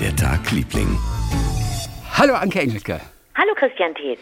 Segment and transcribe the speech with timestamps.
[0.00, 0.98] der Tag, Liebling?
[2.16, 3.00] Hallo Anke Engelke.
[3.36, 4.18] Hallo Christian Thees.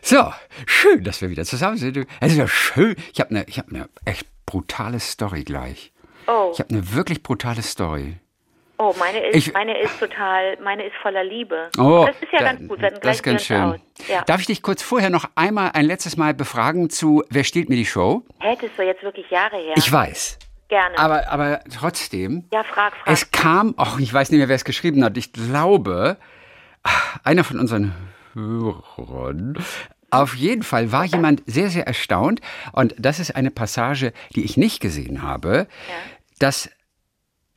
[0.00, 0.32] So,
[0.66, 2.06] schön, dass wir wieder zusammen sind.
[2.20, 2.96] Es ist ja schön.
[3.12, 5.92] Ich habe eine hab ne echt brutale Story gleich.
[6.26, 8.16] Oh, Ich habe eine wirklich brutale Story.
[8.78, 11.70] oh meine, ist, Ich- meine ist total, meine ist voller Liebe.
[11.78, 13.80] Oh, das ist ja da- ganz gut, dann das ist ganz schön.
[14.08, 14.22] Ja.
[14.24, 17.76] Darf ich dich kurz vorher noch einmal ein letztes Mal befragen zu Wer stiehlt mir
[17.76, 18.22] die Show?
[18.38, 19.74] Hättest du jetzt wirklich Jahre her?
[19.76, 20.38] Ich weiß.
[20.72, 20.96] Gerne.
[20.96, 23.12] Aber, aber trotzdem, ja, frag, frag.
[23.12, 25.18] es kam, ach, ich weiß nicht mehr, wer es geschrieben hat.
[25.18, 26.16] Ich glaube,
[27.24, 27.94] einer von unseren
[28.32, 29.62] Hörern.
[30.08, 32.40] Auf jeden Fall war jemand sehr, sehr erstaunt.
[32.72, 35.66] Und das ist eine Passage, die ich nicht gesehen habe.
[36.38, 36.70] Dass,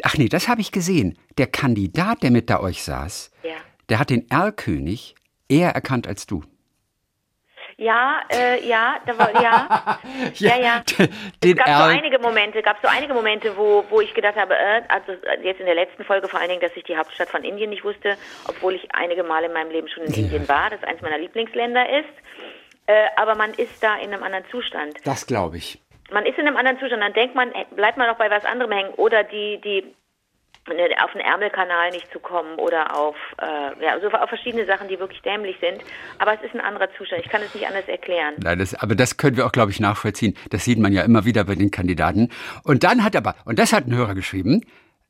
[0.04, 1.18] ach nee, das habe ich gesehen.
[1.38, 3.56] Der Kandidat, der mit da euch saß, ja.
[3.88, 5.16] der hat den Erlkönig
[5.48, 6.44] eher erkannt als du.
[7.78, 10.00] Ja, äh, ja, da war, ja,
[10.36, 10.84] ja, ja.
[11.44, 14.56] Den Es gab so einige Momente, gab so einige Momente, wo, wo ich gedacht habe,
[14.56, 17.30] äh, also äh, jetzt in der letzten Folge vor allen Dingen, dass ich die Hauptstadt
[17.30, 18.16] von Indien nicht wusste,
[18.48, 21.86] obwohl ich einige Male in meinem Leben schon in Indien war, das eins meiner Lieblingsländer
[22.00, 22.14] ist.
[22.88, 24.96] Äh, aber man ist da in einem anderen Zustand.
[25.04, 25.82] das glaube ich.
[26.12, 28.46] man ist in einem anderen Zustand, dann denkt man, äh, bleibt man auch bei was
[28.46, 29.96] anderem hängen oder die, die
[30.68, 35.00] auf den Ärmelkanal nicht zu kommen oder auf, äh, ja, also auf verschiedene Sachen, die
[35.00, 35.84] wirklich dämlich sind.
[36.18, 37.24] Aber es ist ein anderer Zustand.
[37.24, 38.36] Ich kann es nicht anders erklären.
[38.38, 40.36] Nein, das, aber das können wir auch, glaube ich, nachvollziehen.
[40.50, 42.32] Das sieht man ja immer wieder bei den Kandidaten.
[42.64, 44.62] Und dann hat aber, und das hat ein Hörer geschrieben,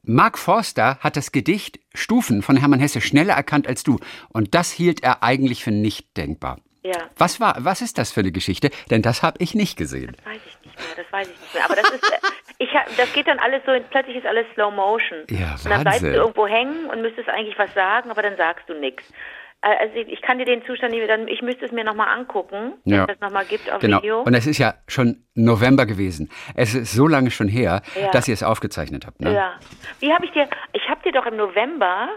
[0.03, 3.97] Mark Forster hat das Gedicht Stufen von Hermann Hesse schneller erkannt als du.
[4.29, 6.59] Und das hielt er eigentlich für nicht denkbar.
[6.83, 7.09] Ja.
[7.17, 8.69] Was war, was ist das für eine Geschichte?
[8.91, 10.15] Denn das habe ich nicht gesehen.
[10.23, 11.65] Weiß ich nicht mehr, das weiß ich nicht mehr.
[11.65, 12.17] Aber das ist, äh,
[12.57, 15.19] ich hab, das geht dann alles so, plötzlich ist alles Slow Motion.
[15.29, 16.13] Ja, und dann bleibst du Wahnsinn.
[16.13, 19.11] irgendwo hängen und müsstest eigentlich was sagen, aber dann sagst du nichts.
[19.61, 22.09] Äh, Also ich, ich kann dir den Zustand nicht, dann, ich müsste es mir nochmal
[22.17, 23.01] angucken, wenn Ja.
[23.01, 23.97] es das nochmal gibt auf Genau.
[23.97, 24.21] Video.
[24.21, 26.29] Und es ist ja schon November gewesen.
[26.55, 28.11] Es ist so lange schon her, Ja.
[28.11, 29.19] dass ihr es aufgezeichnet habt.
[29.21, 29.33] Ne?
[29.33, 29.53] Ja.
[29.99, 32.09] Wie habe ich dir, ich habe dir doch im November,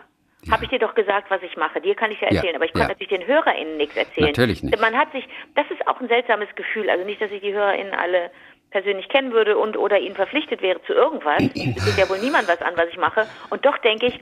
[0.52, 1.80] habe ich dir doch gesagt, was ich mache.
[1.80, 2.88] Dir kann ich ja Ja, erzählen, aber ich kann ja.
[2.88, 4.28] natürlich den HörerInnen nichts erzählen.
[4.28, 4.80] Natürlich nicht.
[4.80, 7.92] Man hat sich, das ist auch ein seltsames Gefühl, also nicht, dass ich die HörerInnen
[7.92, 8.30] alle
[8.70, 11.42] persönlich kennen würde und oder ihnen verpflichtet wäre zu irgendwas.
[11.54, 13.26] Es geht ja wohl niemand was an, was ich mache.
[13.50, 14.20] Und doch denke ich,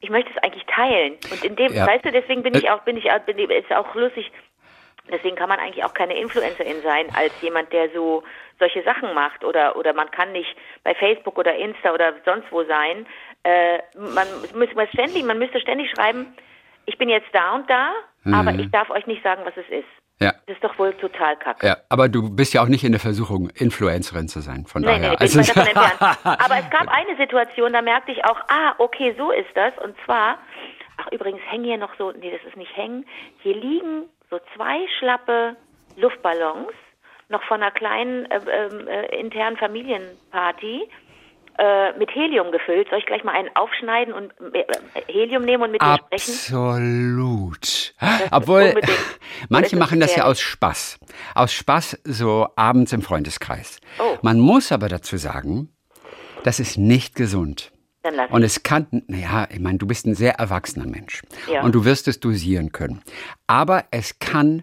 [0.00, 1.14] ich möchte es eigentlich teilen.
[1.30, 1.86] Und in dem, Ja.
[1.86, 4.30] weißt du, deswegen bin ich Äh, auch, bin ich auch, bin, ist auch lustig,
[5.10, 8.22] Deswegen kann man eigentlich auch keine Influencerin sein als jemand, der so
[8.58, 12.62] solche Sachen macht oder oder man kann nicht bei Facebook oder Insta oder sonst wo
[12.64, 13.06] sein.
[13.42, 14.28] Äh, man
[14.74, 16.32] man ständig, man müsste ständig schreiben,
[16.86, 17.92] ich bin jetzt da und da,
[18.32, 19.88] aber ich darf euch nicht sagen, was es ist.
[20.22, 20.32] Ja.
[20.46, 21.66] Das ist doch wohl total kacke.
[21.66, 24.66] Ja, aber du bist ja auch nicht in der Versuchung, Influencerin zu sein.
[24.66, 25.10] Von Nee, daher.
[25.10, 26.16] nee, ich Also- weit davon.
[26.24, 29.72] Aber es gab eine Situation, da merkte ich auch, ah, okay, so ist das.
[29.82, 30.38] Und zwar,
[30.98, 33.06] ach übrigens, hängen hier noch so, nee, das ist nicht hängen,
[33.42, 35.56] hier liegen so zwei schlappe
[35.96, 36.72] Luftballons,
[37.30, 40.82] noch von einer kleinen äh, ähm, äh, internen Familienparty,
[41.58, 42.88] äh, mit Helium gefüllt.
[42.90, 44.64] Soll ich gleich mal einen aufschneiden und äh,
[45.06, 46.32] Helium nehmen und mit dir sprechen?
[46.32, 47.94] Absolut.
[48.30, 48.74] Obwohl,
[49.48, 50.98] manche Das machen das ja aus Spaß.
[51.34, 53.80] Aus Spaß so abends im Freundeskreis.
[53.98, 54.16] Oh.
[54.22, 55.68] Man muss aber dazu sagen,
[56.44, 57.72] das ist nicht gesund.
[58.30, 61.22] Und es kann, naja, ich meine, du bist ein sehr erwachsener Mensch.
[61.52, 61.62] Ja.
[61.62, 63.02] Und du wirst es dosieren können.
[63.46, 64.62] Aber es kann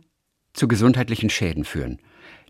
[0.53, 2.01] zu gesundheitlichen Schäden führen,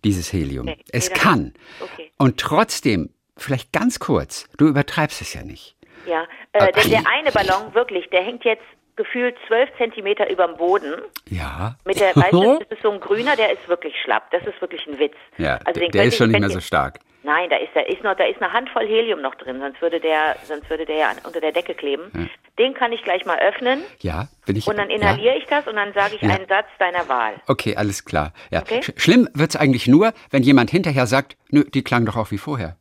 [0.06, 0.70] dieses Helium.
[0.70, 1.54] Okay, Es kann.
[1.82, 2.10] okay.
[2.18, 5.76] Und trotzdem, vielleicht ganz kurz, du übertreibst es ja nicht.
[6.06, 8.64] Ja, äh, denn der eine Ballon, wirklich, der hängt jetzt
[8.96, 10.94] gefühlt zwölf Zentimeter über dem Boden.
[11.30, 11.76] Ja.
[11.86, 14.32] Mit der, weißt du, das ist so ein grüner, der ist wirklich schlapp.
[14.32, 15.14] Das ist wirklich ein Witz.
[15.38, 17.00] Ja, also den der ist schon ich- nicht mehr so stark.
[17.24, 20.00] Nein, da ist, da ist noch, da ist eine Handvoll Helium noch drin, sonst würde
[20.00, 22.30] der, sonst würde der ja unter der Decke kleben.
[22.58, 24.66] Den kann ich gleich mal öffnen Ja, bin ich.
[24.66, 24.96] und dann ja?
[24.96, 26.30] inhaliere ich das und dann sage ich Ja.
[26.36, 27.34] einen Satz deiner Wahl.
[27.48, 28.32] Okay, alles klar.
[28.50, 28.62] Ja.
[28.62, 28.82] Okay.
[28.82, 32.38] Sch schlimm wird's eigentlich nur, wenn jemand hinterher sagt, nö, die klang doch auch wie
[32.38, 32.78] vorher.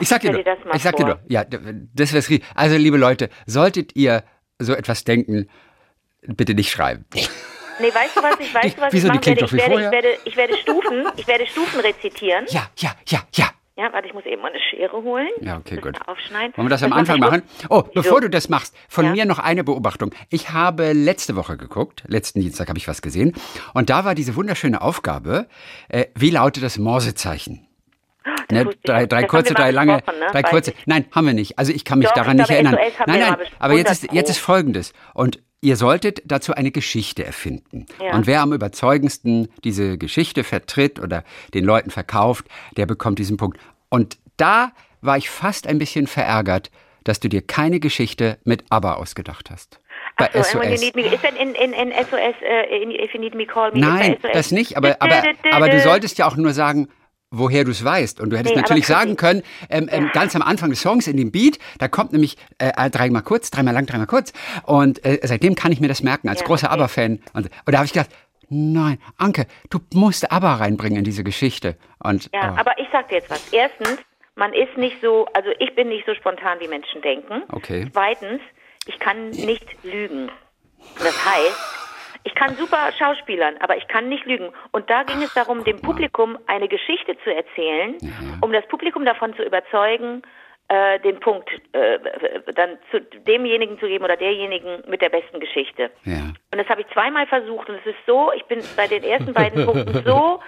[0.00, 2.96] Ich sag dir nur, das ich sag dir nur, ja, das wär's rie- Also, liebe
[2.96, 4.22] Leute, solltet ihr
[4.58, 5.48] so etwas denken,
[6.22, 7.04] bitte nicht schreiben.
[7.80, 9.44] Nee, weißt du was, ich weiß, was wieso, ich machen werde.
[9.44, 12.44] Ich werde, ich werde, ich werde Stufen, ich werde Stufen rezitieren.
[12.48, 13.46] Ja, ja, ja, ja.
[13.76, 15.26] Ja, warte, ich muss eben mal eine Schere holen.
[15.40, 15.98] Ja, okay, Das gut.
[16.08, 16.56] Aufschneiden.
[16.56, 17.42] Wollen wir das am mache Anfang machen?
[17.70, 18.20] Oh, bevor So.
[18.20, 19.10] du das machst, von Ja.
[19.10, 20.14] mir noch eine Beobachtung.
[20.30, 23.34] Ich habe letzte Woche geguckt, letzten Dienstag habe ich was gesehen,
[23.72, 25.48] und da war diese wunderschöne Aufgabe,
[25.88, 27.66] äh, wie lautet das Morsezeichen?
[28.50, 30.02] Ne, ich drei, drei kurze, drei lange, ne?
[30.32, 30.74] drei kurze.
[30.86, 31.58] Nein, haben wir nicht.
[31.58, 32.76] Also ich kann mich Doch, daran ich nicht erinnern.
[33.06, 33.36] Nein, nein.
[33.58, 34.38] Aber jetzt ist, 100 jetzt ist.
[34.38, 34.92] Folgendes.
[35.14, 37.86] Und ihr solltet dazu eine Geschichte erfinden.
[38.00, 38.14] Ja.
[38.14, 41.24] Und wer am überzeugendsten diese Geschichte vertritt oder
[41.54, 42.46] den Leuten verkauft,
[42.76, 43.58] der bekommt diesen Punkt.
[43.88, 46.70] Und da war ich fast ein bisschen verärgert,
[47.04, 49.80] dass du dir keine Geschichte mit ABBA ausgedacht hast.
[50.16, 50.94] Bei Ach so, SOS.
[50.94, 53.80] me, ist denn in, in, in SOS, äh, in, if you need me, call me?
[53.80, 56.88] Nein, das nicht, aber, aber, aber du solltest ja auch nur sagen,
[57.38, 58.20] woher du es weißt.
[58.20, 60.10] Und du hättest Nee, natürlich aber sagen können, ähm, ähm, Ja.
[60.12, 63.74] ganz am Anfang des Songs in dem Beat, da kommt nämlich äh, dreimal kurz, dreimal
[63.74, 64.32] lang, dreimal kurz.
[64.64, 66.74] Und äh, seitdem kann ich mir das merken, als Ja, großer okay.
[66.74, 67.12] ABBA-Fan.
[67.34, 68.10] Und, und da habe ich gedacht,
[68.48, 71.76] nein, Anke, du musst ABBA reinbringen in diese Geschichte.
[72.02, 73.42] Und, Ja, oh, aber ich sag dir jetzt was.
[73.52, 73.98] Erstens,
[74.36, 77.42] man ist nicht so, also ich bin nicht so spontan, wie Menschen denken.
[77.50, 77.88] Okay.
[77.92, 78.40] Zweitens,
[78.86, 80.30] ich kann nicht lügen.
[80.98, 81.83] Das heißt,
[82.24, 84.50] ich kann super schauspielern, aber ich kann nicht lügen.
[84.72, 87.96] Und da ging es darum, dem Publikum eine Geschichte zu erzählen,
[88.40, 90.22] um das Publikum davon zu überzeugen,
[90.68, 91.98] äh, den Punkt äh,
[92.54, 95.90] dann zu demjenigen zu geben oder derjenigen mit der besten Geschichte.
[96.04, 96.32] ja.
[96.50, 99.34] Und das habe ich zweimal versucht und es ist so, ich bin bei den ersten
[99.34, 100.40] beiden Punkten so,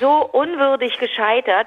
[0.00, 1.66] so unwürdig gescheitert,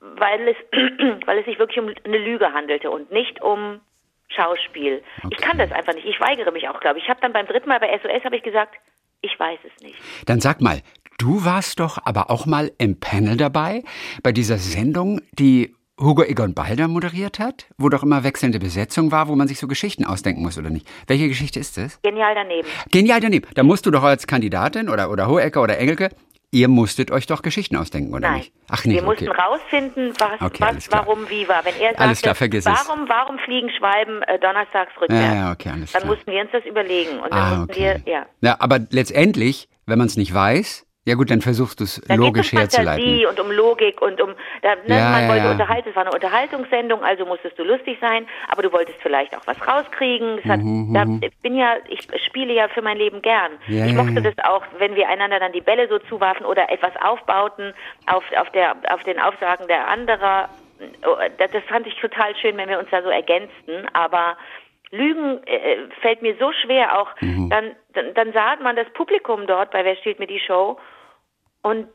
[0.00, 0.56] weil es,
[1.26, 3.80] weil es sich wirklich um eine Lüge handelte und nicht um
[4.28, 5.02] Schauspiel.
[5.30, 6.06] Ich kann das einfach nicht.
[6.06, 7.04] Ich weigere mich auch, glaube ich.
[7.04, 8.74] Ich habe dann beim dritten Mal bei SOS habe ich gesagt,
[9.20, 9.96] ich weiß es nicht.
[10.26, 10.80] Dann sag mal,
[11.18, 13.82] du warst doch aber auch mal im Panel dabei,
[14.22, 19.26] bei dieser Sendung, die Hugo Egon Balder moderiert hat, wo doch immer wechselnde Besetzung war,
[19.26, 20.86] wo man sich so Geschichten ausdenken muss, oder nicht?
[21.08, 22.00] Welche Geschichte ist das?
[22.02, 22.68] Genial daneben.
[22.92, 23.48] Genial daneben.
[23.54, 26.10] Da musst du doch als Kandidatin oder, oder Hohecker oder Engelke,
[26.50, 28.38] ihr musstet euch doch Geschichten ausdenken, oder Nein.
[28.38, 28.52] nicht?
[28.70, 29.40] Ach nee, wir mussten okay.
[29.40, 31.64] rausfinden, was, Okay, was warum, wie war.
[31.64, 32.72] Wenn er sagte, Alles klar, vergiss es.
[32.72, 35.22] warum, warum fliegen Schwalben äh, donnerstags rückwärts?
[35.24, 38.00] Ja, ja, okay, alles Dann mussten wir uns das überlegen und dann Ah, mussten wir,
[38.06, 38.26] ja.
[38.40, 42.50] Ja, aber letztendlich, wenn man es nicht weiß, ja gut, dann versuchst du es logisch
[42.50, 43.26] geht es um herzuleiten.
[43.26, 45.50] Und um Logik und um, da, ne, Ja, man ja, wollte ja.
[45.52, 49.46] unterhalten, es war eine Unterhaltungssendung, also musstest du lustig sein, aber du wolltest vielleicht auch
[49.46, 50.38] was rauskriegen.
[50.44, 53.52] Hat, da, ich bin ja, ich spiele ja für mein Leben gern.
[53.66, 56.70] Mhm, Ja, ich mochte das auch, wenn wir einander dann die Bälle so zuwarfen oder
[56.70, 57.72] etwas aufbauten
[58.06, 60.50] auf, auf der, auf den Aufsagen der anderer.
[61.06, 64.36] Oh, Das, das fand ich total schön, wenn wir uns da so ergänzten, aber
[64.90, 67.08] Lügen äh, fällt mir so schwer auch.
[67.20, 67.50] Mhm.
[67.50, 70.78] Dann, dann, dann sah man das Publikum dort bei Wer steht mir die Show
[71.62, 71.88] und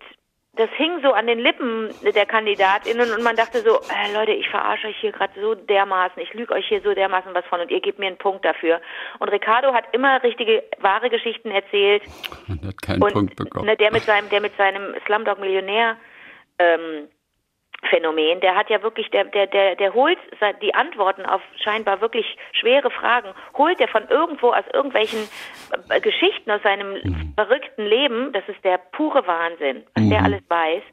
[0.56, 4.48] das hing so an den Lippen der KandidatInnen und man dachte so, äh, Leute, ich
[4.50, 7.72] verarsche euch hier gerade so dermaßen, ich lüge euch hier so dermaßen was von und
[7.72, 8.80] ihr gebt mir einen Punkt dafür.
[9.18, 12.04] Und Ricardo hat immer richtige, wahre Geschichten erzählt
[12.48, 13.66] Man hat keinen und Punkt bekommen.
[13.66, 15.98] ne, der mit seinem, der mit seinem Slumdog Millionär
[16.60, 17.08] ähm,
[17.90, 20.18] Phänomen, der hat ja wirklich, der, der, der, der holt
[20.62, 25.28] die Antworten auf scheinbar wirklich schwere Fragen, holt er von irgendwo aus irgendwelchen
[25.90, 27.34] äh, Geschichten aus seinem Mhm.
[27.36, 28.32] verrückten Leben.
[28.32, 30.84] Das ist der pure Wahnsinn, was der alles weiß.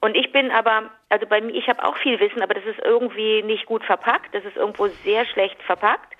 [0.00, 2.78] Und ich bin aber, also bei mir, ich habe auch viel Wissen, aber das ist
[2.84, 4.34] irgendwie nicht gut verpackt.
[4.34, 6.14] Das ist irgendwo sehr schlecht verpackt.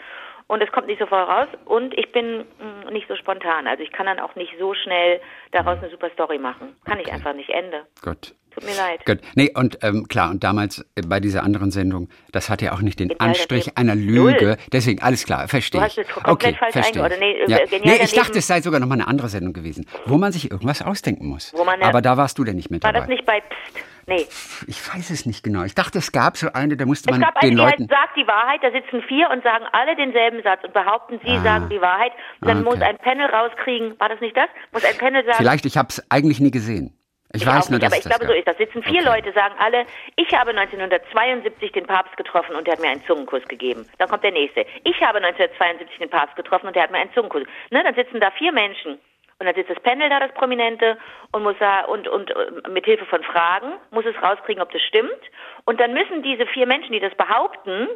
[0.49, 1.47] Und es kommt nicht so voll raus.
[1.67, 3.67] Und ich bin mh, nicht so spontan.
[3.67, 5.21] Also ich kann dann auch nicht so schnell
[5.53, 6.75] daraus eine super Story machen.
[6.87, 7.51] Kann ich einfach nicht.
[7.51, 7.83] Ende.
[8.03, 8.35] Gott.
[8.55, 9.05] Tut mir leid.
[9.05, 9.19] Gut.
[9.37, 12.81] Nee, und ähm, klar, und damals äh, bei dieser anderen Sendung, das hat ja auch
[12.81, 14.47] nicht den Genial Anstrich einer Lüge.
[14.47, 14.57] Null.
[14.73, 15.99] Deswegen, alles klar, verstehe Du ich.
[15.99, 17.21] hast es komplett falsch verstehe eingeordnet.
[17.21, 17.49] Nee, ich.
[17.51, 17.59] Ja.
[17.59, 18.17] äh, genial nee, ich daneben.
[18.17, 21.27] dachte, es sei sogar noch mal eine andere Sendung gewesen, wo man sich irgendwas ausdenken
[21.29, 21.53] muss.
[21.55, 23.07] Wo man eine- Aber da warst du denn nicht mit War dabei.
[23.07, 23.85] das nicht bei Psst?
[24.09, 24.27] Nee.
[24.67, 25.63] Ich weiß es nicht genau.
[25.65, 27.83] Ich dachte, es gab so eine, da musste Es man gab den eine, die Leuten...
[27.83, 31.33] heißt Sagt die Wahrheit, da sitzen vier und sagen alle denselben Satz und behaupten, sie
[31.37, 31.41] Ah.
[31.43, 32.13] sagen die Wahrheit.
[32.41, 32.77] Und dann okay.
[32.77, 34.49] muss ein Panel rauskriegen, war das nicht das?
[34.73, 36.95] Muss ein Panel sagen, Vielleicht, ich habe es eigentlich nie gesehen.
[37.35, 38.39] Ich, Ich weiß nur, nicht, dass aber es ich das glaube, so gab.
[38.39, 38.57] ist das.
[38.57, 39.21] Sitzen vier Okay.
[39.21, 39.85] Leute, sagen alle,
[40.17, 43.87] ich habe 1972 den Papst getroffen und der hat mir einen Zungenkuss gegeben.
[43.99, 44.65] Dann kommt der nächste.
[44.85, 47.43] Ich habe 1972 den Papst getroffen und der hat mir einen Zungenkuss.
[47.71, 48.99] Ne, dann sitzen da vier Menschen.
[49.39, 50.99] Und dann sitzt das Panel da, das Prominente,
[51.33, 54.83] und muss da, und, und äh, mit Hilfe von Fragen muss es rauskriegen, ob das
[54.83, 55.21] stimmt.
[55.65, 57.89] Und dann müssen diese vier Menschen, die das behaupten,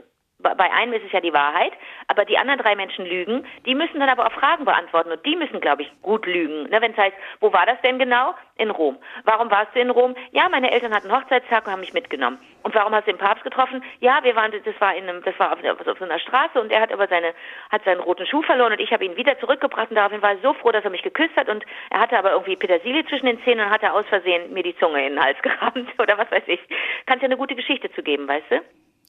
[0.43, 1.73] bei einem ist es ja die Wahrheit,
[2.09, 5.37] aber die anderen drei Menschen lügen, die müssen dann aber auch Fragen beantworten und die
[5.37, 6.69] müssen, glaube ich, gut lügen.
[6.71, 8.35] Ne, Wenn es heißt, wo war das denn genau?
[8.57, 8.99] In Rom.
[9.25, 10.15] Warum warst du in Rom?
[10.31, 12.39] Ja, meine Eltern hatten Hochzeitstag und haben mich mitgenommen.
[12.63, 13.83] Und warum hast du den Papst getroffen?
[14.01, 16.71] Ja, wir waren, das war in einem, das war auf, auf so einer Straße und
[16.71, 17.35] er hat aber seine,
[17.71, 20.39] hat seinen roten Schuh verloren und ich habe ihn wieder zurückgebracht und daraufhin war er
[20.43, 23.43] so froh, dass er mich geküsst hat und er hatte aber irgendwie Petersilie zwischen den
[23.43, 26.31] Zähnen und hat er aus Versehen mir die Zunge in den Hals gerammt oder was
[26.31, 26.61] weiß ich.
[27.07, 28.61] Kannst ja eine gute Geschichte zu geben, weißt du?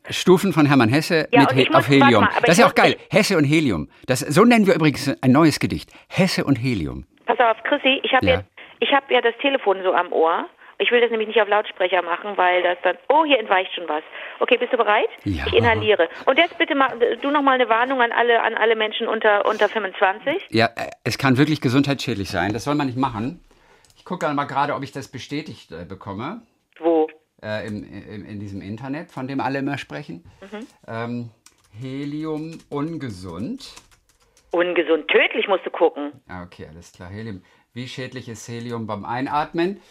[0.09, 2.23] Stufen von Hermann Hesse Ja, mit muss- auf Helium.
[2.23, 2.97] mal, das ist ja auch geil.
[3.09, 3.89] Hesse und Helium.
[4.07, 5.89] Das, so nennen wir übrigens ein neues Gedicht.
[6.09, 7.05] Hesse und Helium.
[7.25, 8.33] Pass auf, Chrissy, ich habe Ja.
[8.35, 8.45] jetzt,
[8.79, 10.45] ich habe ja das Telefon so am Ohr.
[10.79, 12.97] Ich will das nämlich nicht auf Lautsprecher machen, weil das dann.
[13.07, 14.03] Oh, hier entweicht schon was.
[14.39, 15.07] Okay, bist du bereit?
[15.23, 15.45] Ja.
[15.47, 16.09] Ich inhaliere.
[16.25, 16.89] Und jetzt bitte mal,
[17.21, 20.47] du noch mal eine Warnung an alle, an alle Menschen unter unter 25.
[20.49, 22.51] Ja, äh, es kann wirklich gesundheitsschädlich sein.
[22.51, 23.39] Das soll man nicht machen.
[23.95, 26.41] Ich gucke mal gerade, ob ich das bestätigt äh, bekomme.
[26.79, 27.07] Wo?
[27.43, 30.23] Äh, im, im, in diesem Internet, von dem alle immer sprechen.
[30.49, 30.67] Mhm.
[30.87, 31.29] Ähm,
[31.77, 33.73] Helium ungesund.
[34.51, 36.13] Ungesund, tödlich musst du gucken.
[36.27, 37.09] Ah, okay, alles klar.
[37.09, 37.41] Helium.
[37.73, 39.81] Wie schädlich ist Helium beim Einatmen?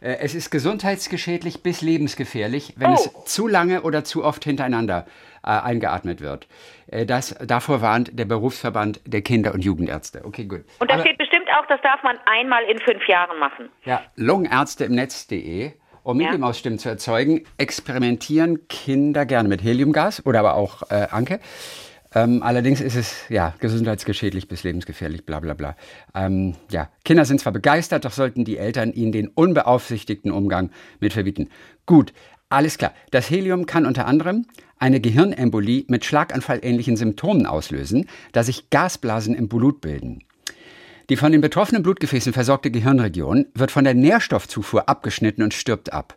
[0.00, 2.94] Äh, es ist gesundheitsgeschädlich bis lebensgefährlich, wenn Oh.
[2.94, 5.06] es zu lange oder zu oft hintereinander
[5.42, 6.46] äh, eingeatmet wird.
[6.86, 10.24] Äh, das, davor warnt der Berufsverband der Kinder- und Jugendärzte.
[10.24, 10.64] Okay, gut.
[10.78, 13.68] Und da Aber- steht bestimmt auch, das darf man einmal in fünf Jahren machen.
[13.84, 15.72] Ja, Lungenärzte im Netz.de.
[16.02, 16.36] Um Ja.
[16.36, 21.38] Mickey Stimmen zu erzeugen, experimentieren Kinder gerne mit Heliumgas oder aber auch äh, Anke.
[22.14, 25.76] Ähm, allerdings ist es ja gesundheitsgeschädlich bis lebensgefährlich, bla bla bla.
[26.14, 31.12] Ähm, ja, Kinder sind zwar begeistert, doch sollten die Eltern ihnen den unbeaufsichtigten Umgang mit
[31.12, 31.48] verbieten.
[31.86, 32.12] Gut,
[32.50, 32.92] alles klar.
[33.12, 34.44] Das Helium kann unter anderem
[34.78, 40.24] eine Gehirnembolie mit schlaganfallähnlichen Symptomen auslösen, da sich Gasblasen im Blut bilden.
[41.08, 46.16] Die von den betroffenen Blutgefäßen versorgte Gehirnregion wird von der Nährstoffzufuhr abgeschnitten und stirbt ab.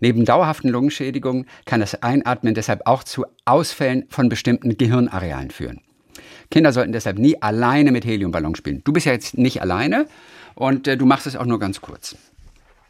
[0.00, 5.80] Neben dauerhaften Lungenschädigungen kann das Einatmen deshalb auch zu Ausfällen von bestimmten Gehirnarealen führen.
[6.50, 8.82] Kinder sollten deshalb nie alleine mit Heliumballon spielen.
[8.84, 10.06] Du bist ja jetzt nicht alleine
[10.54, 12.16] und äh, du machst es auch nur ganz kurz.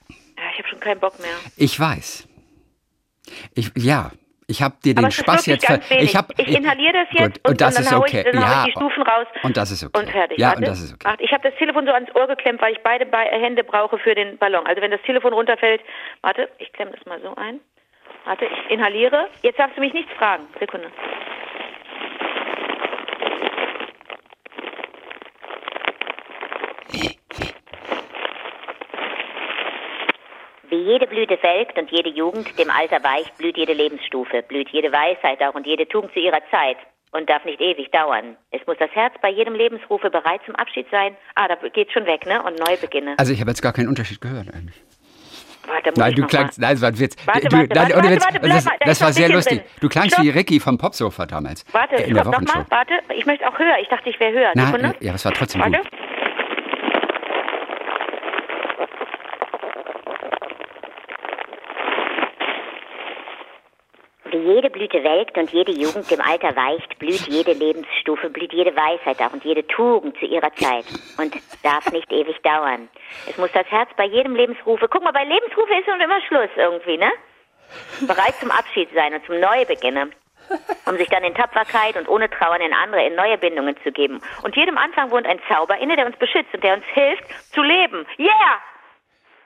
[0.09, 1.37] Ich habe schon keinen Bock mehr.
[1.57, 2.29] Ich weiß.
[3.55, 4.13] Ich, ja,
[4.49, 7.61] ich habe dir den Spaß jetzt ver ich, hab, ich inhaliere das jetzt Gut, und,
[7.61, 8.19] das dann ist okay.
[8.19, 9.99] ich, dann ja, ich die Stufen raus und das ist okay.
[9.99, 10.39] und fertig.
[10.39, 10.59] Ja, Warte.
[10.59, 11.17] und das ist okay.
[11.19, 14.15] Ich habe das Telefon so ans Ohr geklemmt, weil ich beide Be Hände brauche für
[14.15, 14.65] den Ballon.
[14.67, 15.81] Also wenn das Telefon runterfällt,
[16.23, 17.61] warte, ich klemme das mal so ein.
[18.25, 19.29] Warte, ich inhaliere.
[19.43, 20.45] Jetzt darfst du mich nichts fragen.
[20.61, 20.91] Sekunde.
[30.77, 34.93] Wie jede Blüte welkt und jede Jugend dem Alter weicht, blüht jede Lebensstufe, blüht jede
[34.93, 36.77] Weisheit auch und jede Tugend zu ihrer Zeit
[37.13, 38.37] und darf nicht ewig dauern.
[38.51, 41.17] Es muss das Herz bei jedem Lebensrufe bereit zum Abschied sein.
[41.35, 42.43] Ah, da geht's schon weg, ne?
[42.43, 43.15] Und neu beginne.
[43.17, 44.77] Also ich habe jetzt gar keinen Unterschied gehört eigentlich.
[45.67, 46.67] Warte, Nein, du noch klangst, mal.
[46.69, 47.17] nein, es war ein Witz.
[47.27, 49.29] Warte, du, warte, nein, warte, Witz, warte, bleib das, mal, da das noch war sehr
[49.31, 49.59] lustig.
[49.61, 49.71] drin.
[49.81, 50.25] Du klangst Stopp.
[50.27, 51.65] wie Ricky vom Popsofa damals.
[51.73, 52.59] Warte, in der stopp, Wochenshow.
[52.59, 53.15] nochmal, warte.
[53.15, 53.77] Ich möchte auch höher.
[53.81, 54.53] Ich dachte, ich wäre höher.
[54.55, 54.95] Na, Sekunde.
[55.01, 55.79] ja, das war trotzdem Warte.
[55.79, 55.89] gut.
[64.37, 68.77] Wie jede Blüte welkt und jede Jugend dem Alter weicht, blüht jede Lebensstufe, blüht jede
[68.77, 70.85] Weisheit auch und jede Tugend zu ihrer Zeit
[71.17, 72.91] und darf nicht ewig dauern.
[73.27, 76.51] Es muss das Herz bei jedem Lebensrufe, guck mal, bei Lebensrufe ist schon immer Schluss
[76.57, 77.11] irgendwie, ne?
[78.03, 80.15] Bereit zum Abschied sein und zum Neubeginnen.
[80.87, 84.21] Um sich dann in Tapferkeit und ohne Trauern in andere, in neue Bindungen zu geben.
[84.45, 87.63] Und jedem Anfang wohnt ein Zauber inne, der uns beschützt und der uns hilft zu
[87.63, 88.07] leben.
[88.19, 88.61] Yeah!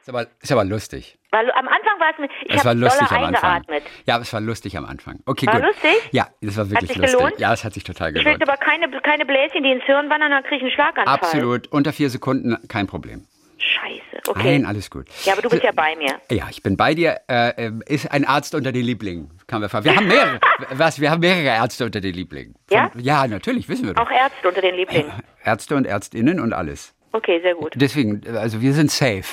[0.00, 1.18] Ist aber, ist aber lustig.
[1.30, 3.50] Weil am Anfang war es mir, ich Es war habe lustig am Anfang.
[3.50, 3.82] eingeatmet.
[4.06, 5.20] Ja, aber es war lustig am Anfang.
[5.26, 5.64] Okay, War gut.
[5.66, 5.90] lustig?
[6.12, 7.18] Ja, das war wirklich sich lustig.
[7.18, 7.38] gelohnt?
[7.38, 8.40] Ja, es hat sich total Ich gelohnt.
[8.40, 11.14] will aber keine, keine Bläschen, die ins Hirn wandern, dann kriege ich einen Schlaganfall.
[11.14, 11.66] Absolut.
[11.68, 13.26] Unter vier Sekunden kein Problem.
[13.58, 14.52] Scheiße, okay.
[14.58, 15.06] Nein, alles gut.
[15.24, 16.18] Ja, aber du bist ja bei mir.
[16.30, 17.20] Ja, ich bin bei dir.
[17.28, 19.30] Äh, äh, ist ein Arzt unter den Lieblingen?
[19.46, 19.84] Kann wir fragen.
[19.84, 20.40] Wir haben mehrere.
[20.70, 20.98] was?
[20.98, 22.54] Wir haben mehrere Ärzte unter den Lieblingen.
[22.70, 22.90] Ja?
[22.96, 24.06] Ja, natürlich, wissen wir doch.
[24.06, 25.12] Auch Ärzte unter den Lieblingen.
[25.44, 26.94] Ärzte und Ärztinnen und alles.
[27.12, 27.72] Okay, sehr gut.
[27.76, 29.24] Deswegen, also wir sind safe.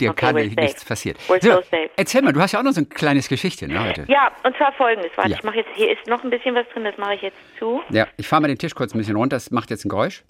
[0.00, 1.16] Dir Okay, kann nichts passieren.
[1.26, 1.90] So safe.
[1.96, 4.04] Erzähl mal, du hast ja auch noch so ein kleines Geschichtchen ne, heute.
[4.08, 5.10] Ja, und zwar folgendes.
[5.16, 5.36] Warte, Ja.
[5.38, 7.80] ich mache jetzt, hier ist noch ein bisschen was drin, das mache ich jetzt zu.
[7.90, 9.36] Ja, ich fahre mal den Tisch kurz ein bisschen runter.
[9.36, 10.22] Das macht jetzt ein Geräusch.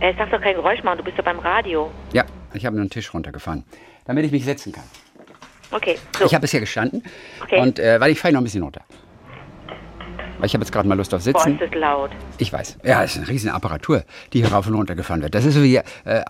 [0.00, 1.90] Äh, sag doch kein Geräusch machen, du bist doch beim Radio.
[2.12, 3.64] Ja, ich habe nur einen Tisch runtergefahren,
[4.06, 4.84] damit ich mich setzen kann.
[5.72, 6.24] Okay, so.
[6.24, 7.04] Ich habe bisher gestanden
[7.42, 7.60] Okay.
[7.60, 8.82] und äh, weil ich fahre noch ein bisschen runter.
[10.42, 11.54] Ich habe jetzt gerade mal Lust auf Boah, Sitzen.
[11.54, 12.10] ist das laut.
[12.38, 12.78] Ich weiß.
[12.82, 15.34] Ja, es ist eine riesen Apparatur, die hier rauf und runter gefahren wird.
[15.34, 15.82] Das ist so wie äh,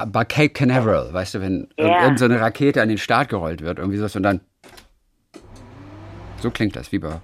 [0.09, 2.03] bei Cape Canaveral, weißt du, wenn Ja.
[2.03, 4.41] irgend so eine Rakete an den Start gerollt wird, irgendwie sowas und dann.
[6.39, 7.21] So klingt das, wie bei.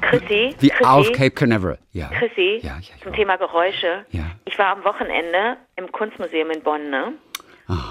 [0.00, 1.78] Chrissy, Wie Chrissy, auf Cape Canaveral.
[1.92, 2.08] Ja.
[2.08, 3.16] Chrissy, Ja, ja, zum auch.
[3.16, 4.04] Thema Geräusche.
[4.10, 4.24] Ja.
[4.44, 7.12] Ich war am Wochenende im Kunstmuseum in Bonn, ne?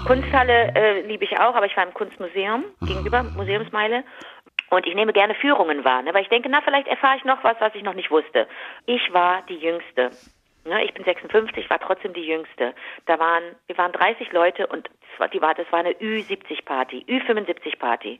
[0.06, 4.04] Kunsthalle äh, liebe ich auch, aber ich war im Kunstmuseum gegenüber, Museumsmeile.
[4.72, 6.14] Und ich nehme gerne Führungen wahr, ne?
[6.14, 8.48] weil ich denke, na, vielleicht erfahre ich noch was, was ich noch nicht wusste.
[8.86, 10.12] Ich war die Jüngste.
[10.64, 10.82] Ne?
[10.84, 12.72] Ich bin 56, war trotzdem die Jüngste.
[13.04, 17.04] Da waren, wir waren 30 Leute und das war, die war, das war eine Ü70-Party,
[17.06, 18.18] Ü75-Party.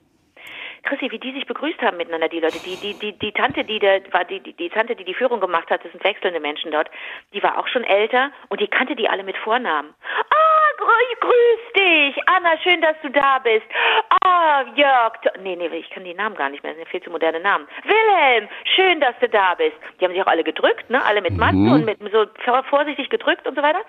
[0.83, 3.79] Chrissy, wie die sich begrüßt haben miteinander, die Leute, die, die, die, die Tante, die
[3.79, 6.71] da war, die, die, die Tante, die die Führung gemacht hat, das sind wechselnde Menschen
[6.71, 6.91] dort,
[7.33, 9.95] die war auch schon älter und die kannte die alle mit Vornamen.
[10.31, 10.42] Ah,
[10.87, 13.67] grüß dich, Anna, schön, dass du da bist.
[14.25, 16.91] Ah, Jörg, t- nee, nee, ich kann die Namen gar nicht mehr, das sind ja
[16.91, 17.67] viel zu moderne Namen.
[17.85, 19.77] Wilhelm, schön, dass du da bist.
[20.01, 23.09] Die haben sich auch alle gedrückt, ne, alle mit Maske und mit so vor- vorsichtig
[23.11, 23.83] gedrückt und so weiter.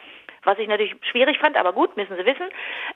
[0.44, 2.50] Was ich natürlich schwierig fand, aber gut, müssen sie wissen.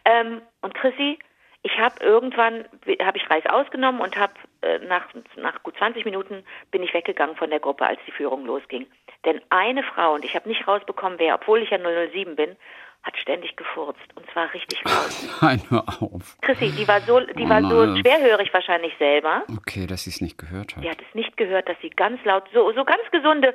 [0.05, 1.17] Ähm, und Chrissy,
[1.63, 2.65] ich habe irgendwann
[3.03, 7.35] habe ich Reis ausgenommen und habe äh, nach nach gut 20 Minuten bin ich weggegangen
[7.35, 8.85] von der Gruppe, als die Führung losging.
[9.25, 12.55] Denn eine Frau und ich habe nicht rausbekommen, wer, obwohl ich ja 007 bin,
[13.03, 15.41] hat ständig gefurzt und zwar richtig laut.
[15.41, 16.37] Nein, hör auf.
[16.41, 19.43] Chrissy, die war so die Oh war so schwerhörig wahrscheinlich selber.
[19.57, 20.83] Okay, dass sie es nicht gehört hat.
[20.83, 23.53] Die hat es nicht gehört, dass sie ganz laut so so ganz gesunde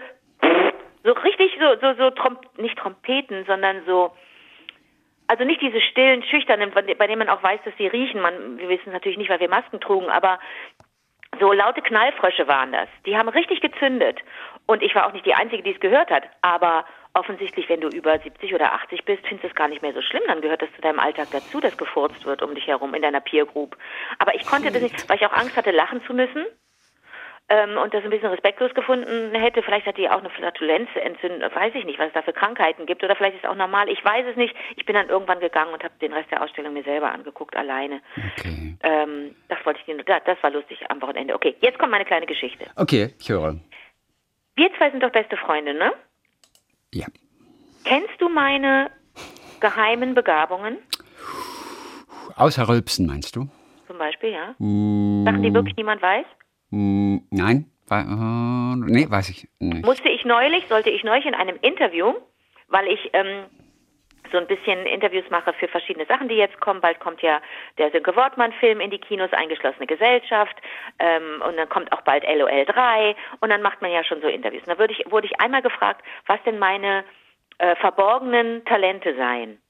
[1.04, 4.12] so richtig so so so Trom nicht Trompeten, sondern so
[5.28, 8.20] also nicht diese stillen, schüchternen, bei bei denen man auch weiß, dass sie riechen.
[8.20, 10.38] Man, wir wissen es natürlich nicht, weil wir Masken trugen, aber
[11.40, 12.88] so laute Knallfrösche waren das.
[13.06, 14.20] Die haben richtig gezündet.
[14.66, 16.24] Und ich war auch nicht die Einzige, die es gehört hat.
[16.42, 19.92] Aber offensichtlich, wenn du über 70 oder 80 bist, findest du es gar nicht mehr
[19.92, 20.22] so schlimm.
[20.26, 23.20] Dann gehört das zu deinem Alltag dazu, dass gefurzt wird um dich herum in deiner
[23.20, 23.76] Peer Group.
[24.18, 26.46] Aber ich konnte das nicht, weil ich auch Angst hatte, lachen zu müssen
[27.48, 29.62] ähm, und das ein bisschen respektlos gefunden hätte.
[29.62, 32.86] Vielleicht hat die auch eine Flatulenz entzündet, weiß ich nicht, was es da für Krankheiten
[32.86, 33.04] gibt.
[33.04, 34.54] Oder vielleicht ist es auch normal, ich weiß es nicht.
[34.76, 38.00] Ich bin dann irgendwann gegangen und habe den Rest der Ausstellung mir selber angeguckt, alleine.
[38.38, 38.76] Okay.
[38.82, 41.34] Ähm, das wollte ich dir nur, das war lustig am Wochenende.
[41.34, 42.66] Okay, jetzt kommt meine kleine Geschichte.
[42.76, 43.56] Okay, ich höre.
[44.54, 45.92] Wir zwei sind doch beste Freunde, ne?
[46.94, 47.06] Ja.
[47.84, 48.90] Kennst du meine
[49.60, 50.78] geheimen Begabungen?
[52.36, 53.48] Außer Rülpsen, meinst du?
[53.86, 54.54] Zum Beispiel, ja?
[54.58, 56.26] Mm, Sachen, die wirklich niemand weiß?
[56.70, 57.66] mm, nein?
[57.90, 58.04] Äh,
[58.76, 59.84] nee, weiß ich nicht.
[59.84, 62.14] Musste ich neulich, sollte ich neulich in einem Interview,
[62.68, 63.44] weil ich ähm,
[64.32, 66.80] so ein bisschen Interviews mache für verschiedene Sachen, die jetzt kommen.
[66.80, 67.40] Bald kommt ja
[67.78, 70.56] der Sönke Wortmann-Film in die Kinos, Eingeschlossene Gesellschaft.
[70.98, 73.14] Ähm, und dann kommt auch bald LOL 3.
[73.40, 74.62] Und dann macht man ja schon so Interviews.
[74.62, 77.04] Und da wurde ich, wurde ich einmal gefragt, was denn meine
[77.58, 79.61] äh, verborgenen Talente seien.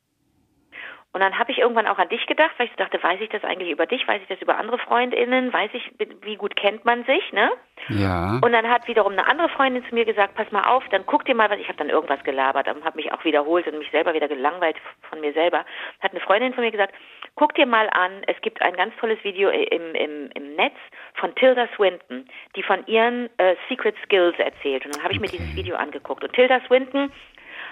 [1.12, 3.28] Und dann habe ich irgendwann auch an dich gedacht, weil ich so dachte, weiß ich
[3.28, 4.06] das eigentlich über dich?
[4.08, 5.52] Weiß ich das über andere FreundInnen?
[5.52, 5.92] Weiß ich,
[6.22, 7.50] wie gut kennt man sich, ne?
[7.88, 8.38] Ja.
[8.42, 11.24] Und dann hat wiederum eine andere Freundin zu mir gesagt, pass mal auf, dann guck
[11.24, 14.14] dir mal was, ich habe dann irgendwas gelabert, habe mich auch wiederholt und mich selber
[14.14, 14.76] wieder gelangweilt
[15.10, 15.64] von mir selber.
[16.00, 16.94] Hat eine Freundin von mir gesagt,
[17.34, 20.76] guck dir mal an, es gibt ein ganz tolles Video im, im, im Netz
[21.14, 22.26] von Tilda Swinton,
[22.56, 24.86] die von ihren äh, Secret Skills erzählt.
[24.86, 25.38] Und dann habe ich mir Okay.
[25.38, 26.24] dieses Video angeguckt.
[26.24, 27.12] Und Tilda Swinton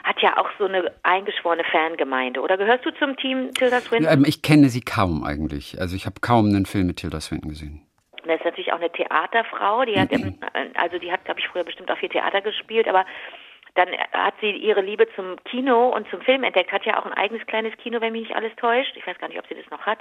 [0.05, 2.41] hat ja auch so eine eingeschworene Fangemeinde.
[2.41, 4.13] Oder gehörst du zum Team Tilda Swinton?
[4.13, 5.81] Ähm, ich kenne sie kaum eigentlich.
[5.81, 7.87] Also ich habe kaum einen Film mit Tilda Swinton gesehen.
[8.27, 10.39] Das ist natürlich auch eine Theaterfrau, die hat, im-
[10.75, 13.07] also die hat, glaube ich, früher bestimmt auch viel Theater gespielt, aber
[13.77, 17.15] dann hat sie ihre Liebe zum Kino und zum Film entdeckt, hat ja auch ein
[17.15, 18.93] eigenes kleines Kino, wenn mich nicht alles täuscht.
[18.97, 20.01] Ich weiß gar nicht, ob sie das noch hat.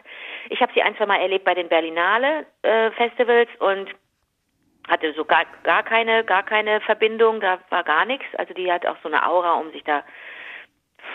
[0.50, 3.88] Ich habe sie ein, zwei Mal erlebt bei den Berlinale äh, Festivals und
[4.90, 8.26] hatte so gar, gar keine, gar keine Verbindung, da war gar nichts.
[8.38, 10.04] Also die hat auch so eine Aura, um sich da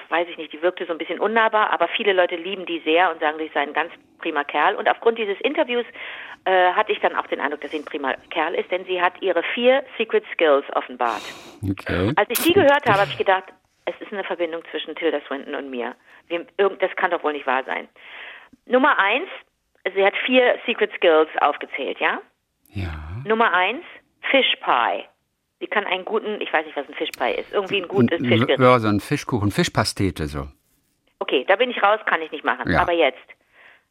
[0.08, 3.10] weiß ich nicht, die wirkte so ein bisschen unnahbar, aber viele Leute lieben die sehr
[3.10, 4.76] und sagen, sie sei ein ganz prima Kerl.
[4.76, 5.84] Und aufgrund dieses Interviews
[6.44, 9.00] äh, hatte ich dann auch den Eindruck, dass sie ein prima Kerl ist, denn sie
[9.00, 11.22] hat ihre vier Secret Skills offenbart.
[11.62, 12.12] Okay.
[12.16, 13.44] Als ich die gehört habe, habe ich gedacht,
[13.86, 15.94] es ist eine Verbindung zwischen Tilda Swinton und mir.
[16.28, 17.88] Wir, das kann doch wohl nicht wahr sein.
[18.66, 19.28] Nummer eins,
[19.94, 22.20] sie hat vier Secret Skills aufgezählt, ja?
[22.68, 23.13] Ja.
[23.24, 23.82] Nummer eins,
[24.30, 25.04] Fish Pie.
[25.60, 28.20] Sie kann einen guten, ich weiß nicht, was ein Fish Pie ist, irgendwie ein gutes
[28.20, 28.58] Fischgericht.
[28.60, 30.48] Ja, so ein Fischkuchen, Fischpastete so.
[31.20, 32.70] Okay, da bin ich raus, kann ich nicht machen.
[32.70, 32.82] Ja.
[32.82, 33.18] Aber jetzt,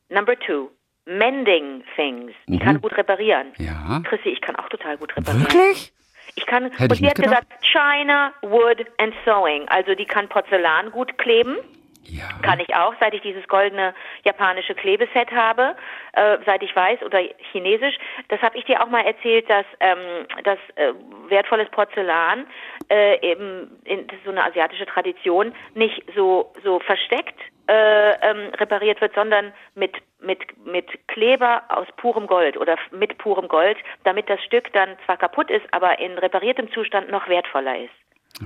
[0.10, 0.70] number two,
[1.06, 2.32] mending things.
[2.48, 2.64] Ich Mhm.
[2.64, 3.48] kann gut reparieren.
[3.58, 4.02] Ja.
[4.04, 5.44] Chrissy, ich kann auch total gut reparieren.
[5.44, 5.94] Wirklich?
[6.36, 7.50] Ich kann, Hätte und sie hat gedacht.
[7.50, 9.68] gesagt, China, Wood and Sewing.
[9.70, 11.58] Also die kann Porzellan gut kleben.
[12.06, 12.28] Ja.
[12.42, 15.76] Kann ich auch, seit ich dieses goldene japanische Klebeset habe,
[16.14, 17.20] äh, seit ich weiß, oder
[17.52, 17.96] chinesisch.
[18.28, 20.94] Das habe ich dir auch mal erzählt, dass ähm, das äh,
[21.30, 22.46] wertvolles Porzellan
[22.90, 28.54] äh, eben in das ist so eine asiatische Tradition nicht so so versteckt äh, ähm,
[28.56, 34.30] repariert wird, sondern mit mit mit Kleber aus purem Gold oder mit purem Gold, damit
[34.30, 37.94] das Stück dann zwar kaputt ist, aber in repariertem Zustand noch wertvoller ist.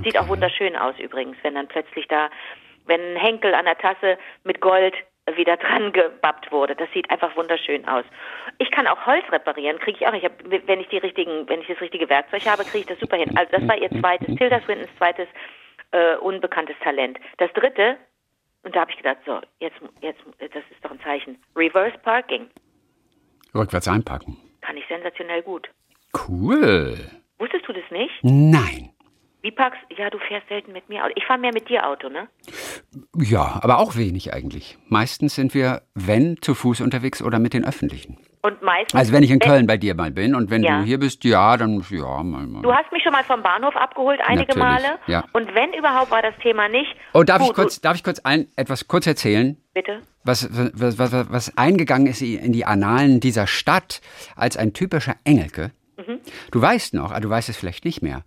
[0.03, 2.29] Sieht auch wunderschön aus übrigens, wenn dann plötzlich da,
[2.87, 4.95] wenn ein Henkel an der Tasse mit Gold
[5.35, 6.75] wieder dran gebappt wurde.
[6.75, 8.05] Das sieht einfach wunderschön aus.
[8.59, 10.13] Ich kann auch Holz reparieren, kriege ich auch.
[10.13, 12.99] Ich hab, wenn ich die richtigen, wenn ich das richtige Werkzeug habe, kriege ich das
[12.99, 13.37] super hin.
[13.37, 15.27] Also das war ihr zweites, Tilda Swintons zweites
[15.91, 17.19] äh, unbekanntes Talent.
[17.37, 17.97] Das dritte,
[18.63, 21.37] und da habe ich gedacht, so, jetzt, jetzt, das ist doch ein Zeichen.
[21.55, 22.49] Reverse Parking
[23.55, 24.37] Rückwärts einpacken.
[24.61, 25.69] kann ich sensationell gut.
[26.27, 26.97] Cool.
[27.37, 28.13] Wusstest du das nicht?
[28.23, 28.89] Nein.
[29.51, 31.13] Packst, ja, du fährst selten mit mir Auto.
[31.15, 32.27] Ich fahre mehr mit dir Auto, ne?
[33.17, 34.77] Ja, aber auch wenig eigentlich.
[34.87, 38.17] Meistens sind wir, wenn, zu Fuß unterwegs oder mit den Öffentlichen.
[38.41, 38.95] Und meistens.
[38.97, 40.79] Also wenn ich in Köln bei dir mal bin und wenn Ja.
[40.79, 42.61] du hier bist, ja, dann ja, mal, mal.
[42.61, 44.99] Du hast mich schon mal vom Bahnhof abgeholt, einige Natürlich, Male.
[45.07, 45.25] ja.
[45.33, 46.95] Und wenn überhaupt war das Thema nicht.
[47.13, 49.57] Oh, darf Du, ich kurz, darf ich kurz ein, etwas kurz erzählen?
[49.73, 50.01] Bitte?
[50.27, 54.01] was, was, was, was eingegangen ist in die Annalen dieser Stadt
[54.35, 55.71] als ein typischer Engelke.
[55.97, 56.19] Mhm.
[56.51, 58.23] Du weißt noch, ah, du weißt es vielleicht nicht mehr.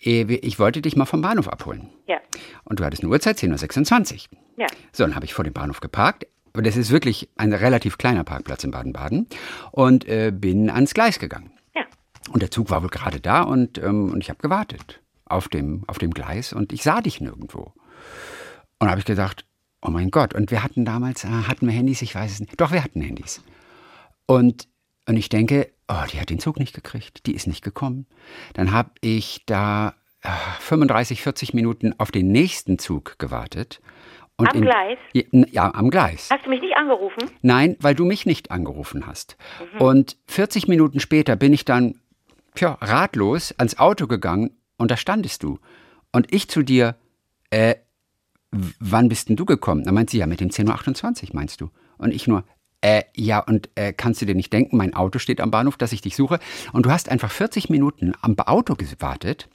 [0.00, 1.88] Eh, Ich wollte dich mal vom Bahnhof abholen.
[2.06, 2.18] Ja.
[2.64, 4.38] Und du hattest eine Uhrzeit, 10.26 Uhr.
[4.58, 4.66] Ja.
[4.92, 6.26] So, dann habe ich vor dem Bahnhof geparkt.
[6.54, 9.26] Und das ist wirklich ein relativ kleiner Parkplatz in Baden-Baden.
[9.72, 11.50] Und äh, bin ans Gleis gegangen.
[11.74, 11.82] Ja.
[12.32, 15.84] Und der Zug war wohl gerade da und, ähm, und ich habe gewartet auf dem,
[15.86, 17.72] auf dem Gleis und ich sah dich nirgendwo.
[18.78, 19.44] Und habe ich gedacht,
[19.82, 20.34] oh mein Gott.
[20.34, 22.00] Und wir hatten damals, äh, hatten wir Handys?
[22.02, 22.58] Ich weiß es nicht.
[22.60, 23.42] Doch, wir hatten Handys.
[24.26, 24.68] Und,
[25.08, 27.26] und ich denke, oh, die hat den Zug nicht gekriegt.
[27.26, 28.06] Die ist nicht gekommen.
[28.54, 30.28] Dann habe ich da äh,
[30.60, 33.80] 35, 40 Minuten auf den nächsten Zug gewartet.
[34.38, 34.98] Und Am Gleis?
[35.12, 36.28] Ja, am Gleis.
[36.30, 37.30] Hast du mich nicht angerufen?
[37.40, 39.36] Nein, weil du mich nicht angerufen hast.
[39.74, 39.80] Mhm.
[39.80, 41.94] Und 40 Minuten später bin ich dann
[42.54, 45.58] tja, ratlos ans Auto gegangen und da standest du.
[46.12, 46.96] Und ich zu dir,
[47.50, 47.76] äh,
[48.50, 49.84] wann bist denn du gekommen?
[49.84, 51.70] Dann meint sie, ja, mit dem 10.28 Uhr meinst du.
[51.96, 52.44] Und ich nur,
[52.86, 55.90] äh, ja, und äh, kannst du dir nicht denken, mein Auto steht am Bahnhof, dass
[55.90, 56.38] ich dich suche.
[56.72, 59.48] Und du hast einfach 40 Minuten am Auto gewartet.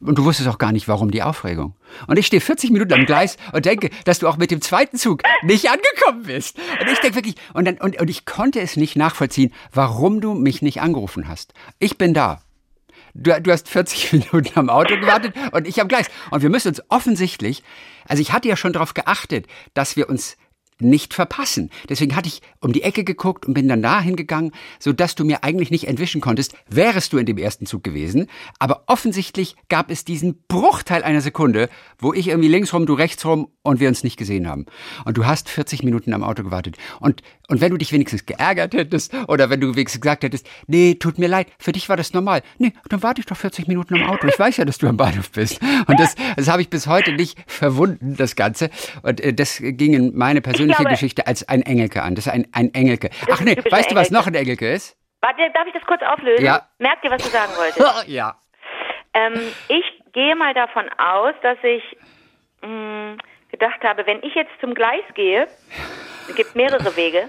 [0.00, 1.76] Und du wusstest auch gar nicht, warum die Aufregung.
[2.08, 4.96] Und ich stehe 40 Minuten am Gleis und denke, dass du auch mit dem zweiten
[4.96, 6.58] Zug nicht angekommen bist.
[6.80, 10.34] Und ich denke wirklich, und, dann, und, und ich konnte es nicht nachvollziehen, warum du
[10.34, 11.54] mich nicht angerufen hast.
[11.78, 12.42] Ich bin da.
[13.14, 16.06] Du, du hast 40 Minuten am Auto gewartet und ich am Gleis.
[16.32, 17.62] Und wir müssen uns offensichtlich,
[18.08, 20.36] also ich hatte ja schon darauf geachtet, dass wir uns
[20.80, 21.70] nicht verpassen.
[21.88, 25.44] Deswegen hatte ich um die Ecke geguckt und bin dann dahin gegangen, sodass du mir
[25.44, 28.26] eigentlich nicht entwischen konntest, wärest du in dem ersten Zug gewesen.
[28.58, 33.24] Aber offensichtlich gab es diesen Bruchteil einer Sekunde, wo ich irgendwie links rum, du rechts
[33.24, 34.66] rum und wir uns nicht gesehen haben.
[35.04, 36.76] Und du hast 40 Minuten am Auto gewartet.
[37.00, 40.94] Und, und wenn du dich wenigstens geärgert hättest oder wenn du wenigstens gesagt hättest, nee,
[40.94, 42.42] tut mir leid, für dich war das normal.
[42.58, 44.26] Nee, dann warte ich doch 40 Minuten am Auto.
[44.26, 45.60] Ich weiß ja, dass du am Bahnhof bist.
[45.86, 48.70] Und das, das habe ich bis heute nicht verwunden, das Ganze.
[49.02, 52.14] Und äh, das ging in meine persönliche glaube- Geschichte als ein Engelke an.
[52.14, 53.10] Das ist ein, ein Engelke.
[53.30, 54.96] Ach nee, weißt du, was noch ein Engelke ist?
[55.20, 56.44] Warte, darf ich das kurz auflösen?
[56.44, 56.68] Ja.
[56.78, 58.06] Merkt ihr, was du sagen wolltest?
[58.08, 58.36] ja.
[59.14, 59.34] Ähm,
[59.68, 61.82] ich gehe mal davon aus, dass ich
[62.62, 63.16] mh,
[63.50, 65.48] gedacht habe, wenn ich jetzt zum Gleis gehe,
[66.28, 67.28] es gibt mehrere Wege,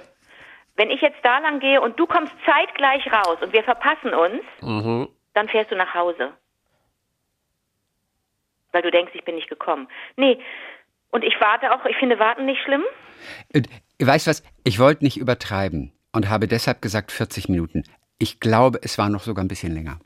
[0.75, 4.41] wenn ich jetzt da lang gehe und du kommst zeitgleich raus und wir verpassen uns,
[5.33, 6.31] dann fährst du nach Hause.
[8.71, 9.87] Weil du denkst, ich bin nicht gekommen.
[10.15, 10.39] Nee,
[11.11, 12.83] und ich warte auch, ich finde Warten nicht schlimm.
[13.99, 14.43] Weißt du was?
[14.63, 17.83] Ich wollte nicht übertreiben und habe deshalb gesagt 40 Minuten.
[18.19, 19.99] Ich glaube, es war noch sogar ein bisschen länger.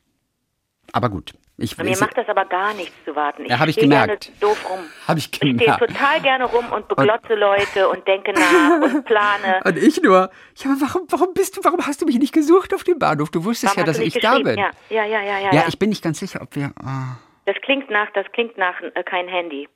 [0.91, 1.33] Aber gut.
[1.55, 3.43] Ich, Mir ich, macht das aber gar nichts zu warten.
[3.43, 4.25] Ich Ja, hab ich stehe gemerkt.
[4.25, 4.79] gerne doof rum.
[5.07, 9.61] Hab ich Ich stehe total gerne rum und beglotze Leute und denke nach und plane.
[9.63, 12.73] und ich nur, ja, aber warum, warum bist du, warum hast du mich nicht gesucht
[12.73, 13.29] auf dem Bahnhof?
[13.29, 14.57] Du wusstest Warum ja, dass ich da bin.
[14.57, 15.39] Ja, ja, ja, ja, ja.
[15.39, 15.63] Ja, ja.
[15.67, 16.71] ich bin nicht ganz sicher, ob wir.
[16.83, 17.17] ah.
[17.45, 19.67] Das klingt nach, das klingt nach äh, kein Handy.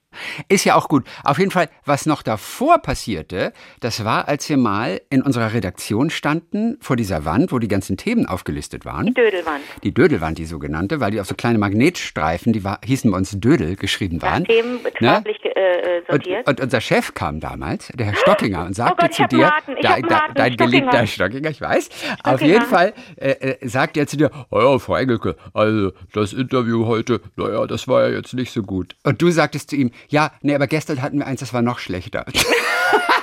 [0.47, 1.03] Ist ja auch gut.
[1.25, 3.51] Auf jeden Fall, was noch davor passierte,
[3.82, 7.97] das war, als wir mal in unserer Redaktion standen, vor dieser Wand, wo die ganzen
[7.97, 9.13] Themen aufgelistet waren.
[9.13, 9.62] Dödelwand.
[9.84, 13.32] Die Dödelwand, die sogenannte, weil die auf so kleine Magnetstreifen, die war, hießen bei uns
[13.38, 14.45] Dödel, geschrieben waren.
[14.45, 16.47] Themen farblich ge- äh, äh, Und, sortiert.
[16.47, 19.51] und unser Chef kam damals, der Herr Stockinger, und sagte Oh Gott, zu dir,
[19.82, 21.08] da, da, dein geliebter Stockinger.
[21.08, 21.89] Stockinger, ich weiß,
[22.23, 26.32] auf jeden Fall äh, äh, sagte er zu dir, oh ja, Frau Engelke, also das
[26.32, 28.96] Interview heute, naja, das war ja jetzt nicht so gut.
[29.04, 31.80] Und du sagtest zu ihm, ja, nee, aber gestern hatten wir eins, das war noch
[31.80, 32.26] schlechter.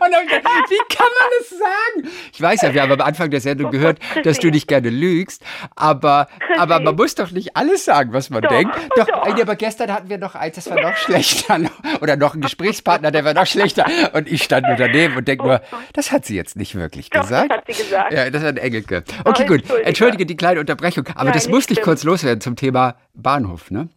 [0.00, 2.16] und dann gedacht, wie kann man das sagen?
[2.32, 5.42] Ich weiß ja, wir haben am Anfang der Sendung gehört, dass du nicht gerne lügst,
[5.76, 8.74] aber, aber man muss doch nicht alles sagen, was man Doch, denkt.
[8.96, 9.40] Doch, doch.
[9.40, 11.58] aber gestern hatten wir noch eins, das war noch schlechter.
[12.00, 13.84] Oder noch einen Gesprächspartner, der war noch schlechter.
[14.12, 15.60] Und ich stand nur daneben und denke nur,
[15.92, 17.52] das hat sie jetzt nicht wirklich Oh Doch, das gesagt.
[17.52, 18.12] hat sie gesagt.
[18.12, 19.04] Ja, das hat Engelke.
[19.24, 19.62] Okay, Oh, gut.
[19.84, 20.26] Entschuldige.
[20.26, 23.88] Die kleine Unterbrechung, aber Nein, das musste ich kurz loswerden zum Thema Bahnhof, ne?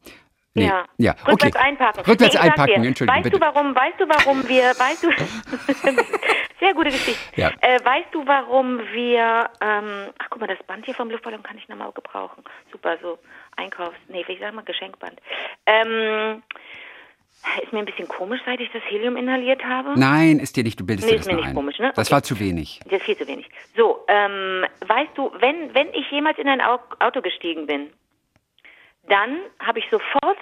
[0.55, 0.65] Nee.
[0.67, 0.85] Ja.
[0.97, 1.11] ja.
[1.21, 1.31] Okay.
[1.31, 1.99] Rückwärts einpacken.
[2.01, 2.39] Rückwärts Nee,
[2.81, 3.39] dir, Entschuldigung, weißt bitte.
[3.39, 5.09] du warum, weißt du warum wir, weißt du,
[6.59, 7.19] sehr gute Geschichte.
[7.35, 7.51] Ja.
[7.61, 11.57] Äh, weißt du warum wir, ähm, ach guck mal, das Band hier vom Luftballon kann
[11.57, 12.43] ich nochmal gebrauchen.
[12.71, 13.17] Super, so
[13.55, 15.19] Einkaufs, nee, ich sag mal Geschenkband.
[15.65, 16.43] Ähm,
[17.63, 19.99] ist mir ein bisschen komisch, seit ich das Helium inhaliert habe.
[19.99, 21.55] Nein, ist dir nicht, du bildest Nee, dir ist das mir nur nicht ein.
[21.55, 21.91] komisch, ne?
[21.95, 22.15] Das Okay.
[22.15, 22.79] war zu wenig.
[22.85, 23.49] Das ist viel zu wenig.
[23.75, 27.91] So, ähm, weißt du, wenn, wenn ich jemals in ein Au- Auto gestiegen bin,
[29.07, 30.37] dann habe ich sofort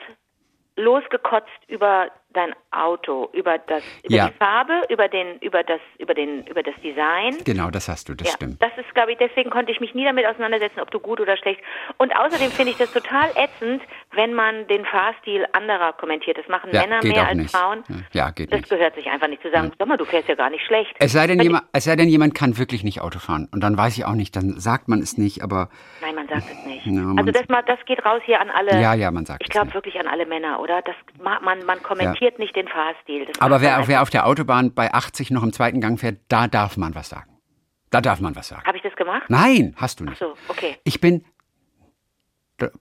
[0.75, 4.27] losgekotzt über dein Auto, über das, über Ja.
[4.29, 7.35] die Farbe, über den, über das, über den, über das Design.
[7.45, 8.61] Genau, das hast du, das ja, stimmt.
[8.61, 11.35] das ist, glaube ich, deswegen konnte ich mich nie damit auseinandersetzen, ob du gut oder
[11.37, 11.59] schlecht.
[11.97, 13.81] Und außerdem finde ich das total ätzend,
[14.13, 16.37] wenn man den Fahrstil anderer kommentiert.
[16.37, 17.51] Das machen Ja, Männer mehr als nicht.
[17.55, 17.83] Frauen.
[18.13, 18.69] Ja, geht das nicht.
[18.69, 19.71] gehört sich einfach nicht zu sagen.
[19.77, 20.95] Sag mal, du fährst ja gar nicht schlecht.
[20.99, 23.47] Es sei, denn jemand, es sei denn, jemand kann wirklich nicht Auto fahren.
[23.51, 25.69] Und dann weiß ich auch nicht, dann sagt man es nicht, aber
[26.01, 26.85] Nein, man sagt es nicht.
[26.85, 28.79] Ja, also das, mal, das geht raus hier an alle.
[28.81, 30.81] ja, ja, man sagt Ich glaube wirklich an alle Männer, oder?
[30.81, 33.25] Das ma- man, man kommentiert nicht den Fahrstil.
[33.25, 36.47] Das Aber wer, wer auf der Autobahn bei 80 noch im zweiten Gang fährt, da
[36.47, 37.31] darf man was sagen.
[37.89, 38.63] Da darf man was sagen.
[38.65, 39.23] Habe ich das gemacht?
[39.27, 40.19] Nein, hast du Ach nicht.
[40.19, 40.77] so, okay.
[40.85, 41.25] Ich bin,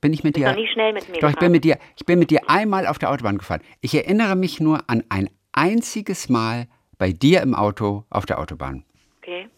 [0.01, 0.49] bin ich mit dir.
[0.49, 2.87] noch nie schnell mit mir Doch, ich bin mit dir, ich bin mit dir einmal
[2.87, 3.63] auf der Autobahn gefahren.
[3.81, 8.85] Ich erinnere mich nur an ein einziges Mal bei dir im Auto auf der Autobahn.
[9.19, 9.49] Okay.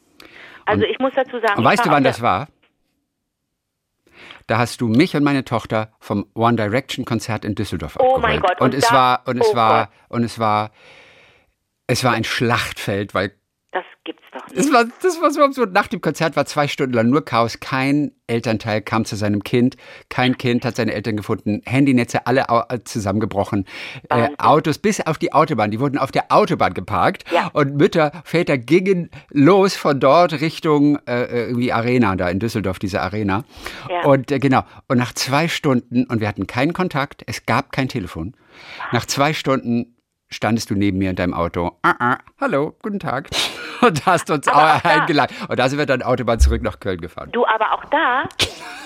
[0.64, 1.59] Also ich muss dazu sagen.
[1.59, 2.49] Und weißt du, wann das war?
[4.47, 8.23] Da hast du mich und meine Tochter vom One Direction Konzert in Düsseldorf Oh abgeholt.
[8.23, 9.95] mein Gott, Und, und es war und es oh war Gott.
[10.09, 10.71] und es war
[11.87, 13.33] es war ein Schlachtfeld, weil
[13.73, 14.59] Das gibt's doch nicht.
[14.59, 15.73] Das war, das war so absurd.
[15.73, 17.59] Nach dem Konzert war zwei Stunden lang nur Chaos.
[17.59, 19.79] Kein Elternteil kam zu seinem Kind.
[20.11, 21.63] Kein Kind hat seine Eltern gefunden.
[21.65, 23.65] Handynetze alle äh, zusammengebrochen.
[24.11, 24.29] Äh.
[24.37, 25.71] Autos bis auf die Autobahn.
[25.71, 27.25] Die wurden auf der Autobahn geparkt.
[27.33, 27.49] Ja.
[27.55, 32.79] Und Mütter, Väter gingen los von dort Richtung äh, äh, irgendwie Arena, da in Düsseldorf,
[32.79, 33.45] diese Arena.
[33.89, 34.05] Ja.
[34.05, 34.65] Und äh, genau.
[34.87, 38.35] Und nach zwei Stunden, und wir hatten keinen Kontakt, es gab kein Telefon.
[38.93, 39.92] Nach zwei Stunden
[40.33, 41.73] standest du neben mir in deinem Auto.
[41.83, 43.29] Ah, ah, hallo, guten Tag.
[43.81, 45.35] Und hast uns eingeladen.
[45.49, 47.31] Und da sind wir dann Autobahn zurück nach Köln gefahren.
[47.33, 48.25] Du, aber auch da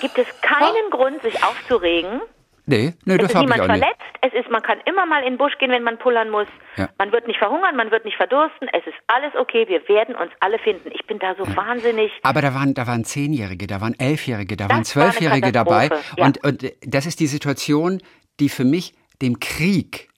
[0.01, 2.21] gibt es keinen Grund, sich aufzuregen.
[2.69, 3.83] Nee, nee, Es das habe ich niemand auch nicht.
[3.83, 4.01] verletzt.
[4.21, 6.47] Es ist, man kann immer mal in den Busch gehen, wenn man pullern muss.
[6.75, 6.89] Ja.
[6.97, 8.67] Man wird nicht verhungern, man wird nicht verdursten.
[8.73, 9.65] Es ist alles okay.
[9.69, 10.89] Wir werden uns alle finden.
[10.93, 12.11] Ich bin da so wahnsinnig.
[12.23, 15.87] Aber da waren, da waren Zehnjährige, da waren Elfjährige, da Das waren war Zwölfjährige dabei.
[15.89, 16.25] Katastrophe, ja.
[16.25, 18.01] Und, und das ist die Situation,
[18.41, 20.09] die für mich dem Krieg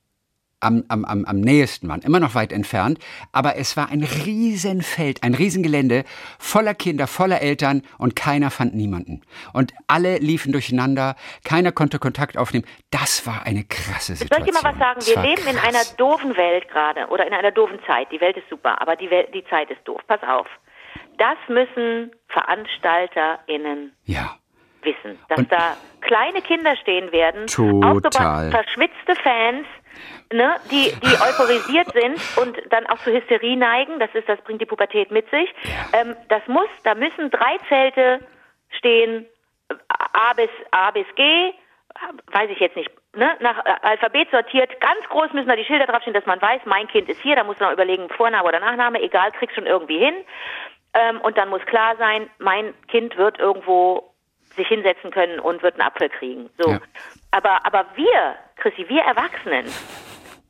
[0.61, 2.99] am, am, am, am nächsten waren, immer noch weit entfernt.
[3.31, 6.03] Aber es war ein Riesenfeld, ein Riesengelände,
[6.37, 9.21] voller Kinder, voller Eltern und keiner fand niemanden.
[9.53, 12.65] Und alle liefen durcheinander, keiner konnte Kontakt aufnehmen.
[12.91, 14.47] Das war eine krasse Soll Situation.
[14.47, 14.95] ich dir mal was sagen?
[14.99, 15.67] Das Wir leben in krass.
[15.67, 18.11] einer doofen Welt gerade oder in einer doofen Zeit.
[18.11, 20.01] Die Welt ist super, aber die, Welt, die Zeit ist doof.
[20.07, 20.47] Pass auf.
[21.17, 24.35] Das müssen VeranstalterInnen Ja.
[24.81, 27.91] wissen, dass Und- da kleine Kinder stehen werden, Total.
[27.91, 29.65] aufgebracht, verschwitzte Fans,
[30.31, 33.99] ne, die, die euphorisiert sind und dann auch zu Hysterie neigen.
[33.99, 35.53] Das ist, das bringt die Pubertät mit sich.
[35.93, 38.19] Ähm, das muss, da müssen drei Zelte
[38.77, 39.25] stehen,
[39.87, 41.53] A bis A bis G,
[42.31, 44.79] weiß ich jetzt nicht, ne, nach Alphabet sortiert.
[44.79, 47.35] Ganz groß müssen da die Schilder draufstehen, dass man weiß, mein Kind ist hier.
[47.35, 50.15] Da muss man überlegen, Vorname oder Nachname, egal, kriegst schon irgendwie hin.
[50.93, 54.13] Ähm, und dann muss klar sein, mein Kind wird irgendwo
[54.55, 56.49] sich hinsetzen können und wird einen Apfel kriegen.
[56.57, 56.71] So.
[56.71, 56.79] Ja.
[57.31, 59.65] Aber, aber wir, Chrissy, wir Erwachsenen,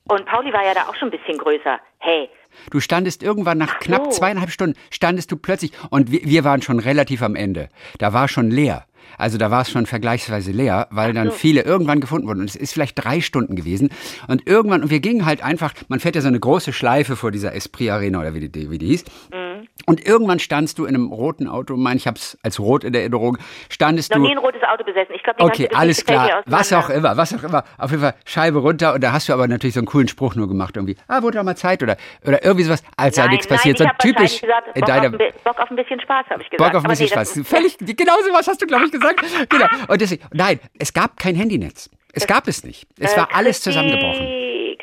[0.06, 1.80] und Pauli war ja da auch schon ein bisschen größer.
[2.00, 2.30] Hey,
[2.72, 4.10] Du standest irgendwann nach Ach knapp so.
[4.12, 7.70] zweieinhalb Stunden, standest du plötzlich, und wir, wir waren schon relativ am Ende.
[8.00, 8.86] Da war schon leer.
[9.18, 12.42] Also da war es schon vergleichsweise leer, weil dann viele irgendwann gefunden wurden.
[12.42, 13.90] Und es ist vielleicht drei Stunden gewesen.
[14.28, 17.32] Und irgendwann, und wir gingen halt einfach, man fährt ja so eine große Schleife vor
[17.32, 19.06] dieser Esprit Arena oder wie die, wie die hieß.
[19.34, 19.68] Mhm.
[19.86, 23.38] Und irgendwann standst du in einem roten Auto, mein, ich hab's als rot in Erinnerung,
[23.70, 24.24] standest noch du.
[24.24, 25.16] nie ein rotes Auto besessen.
[25.16, 26.44] Ich glaube, Okay, alles klar.
[26.46, 27.64] Was auch immer, was auch immer.
[27.78, 30.36] Auf jeden Fall Scheibe runter und da hast du aber natürlich so einen coolen Spruch
[30.36, 30.96] nur gemacht irgendwie.
[31.08, 32.84] Ah, wurde doch mal Zeit oder oder irgendwie sowas.
[32.98, 33.78] Als sei nichts passiert.
[33.78, 36.26] so ich habe typisch gesagt, in Bock, deiner auf ein, Bock auf ein bisschen Spaß,
[36.30, 36.72] habe ich gesagt.
[36.72, 37.42] Bock auf ein bisschen nee, Spaß.
[37.46, 39.24] Völlig genau so was hast du glaube ich gesagt.
[39.50, 39.66] Genau.
[39.88, 41.90] Und deswegen, nein, es gab kein Handynetz.
[42.14, 42.88] Es gab es nicht.
[43.00, 44.28] Es Äh, war alles Chrissy, zusammengebrochen.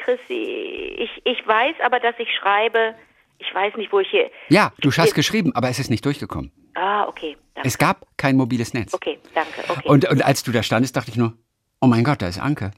[0.04, 2.94] Chrissy, ich, ich weiß aber, dass ich schreibe.
[3.38, 4.30] Ich weiß nicht, wo ich hier.
[4.48, 6.52] Ja, du hast geschrieben, aber es ist nicht durchgekommen.
[6.74, 7.36] Ah, okay.
[7.54, 7.68] Danke.
[7.68, 8.94] Es gab kein mobiles Netz.
[8.94, 9.62] Okay, danke.
[9.68, 9.88] Okay.
[9.88, 11.32] Und, und als du da standest, dachte ich nur,
[11.80, 12.70] oh mein Gott, da ist Anke.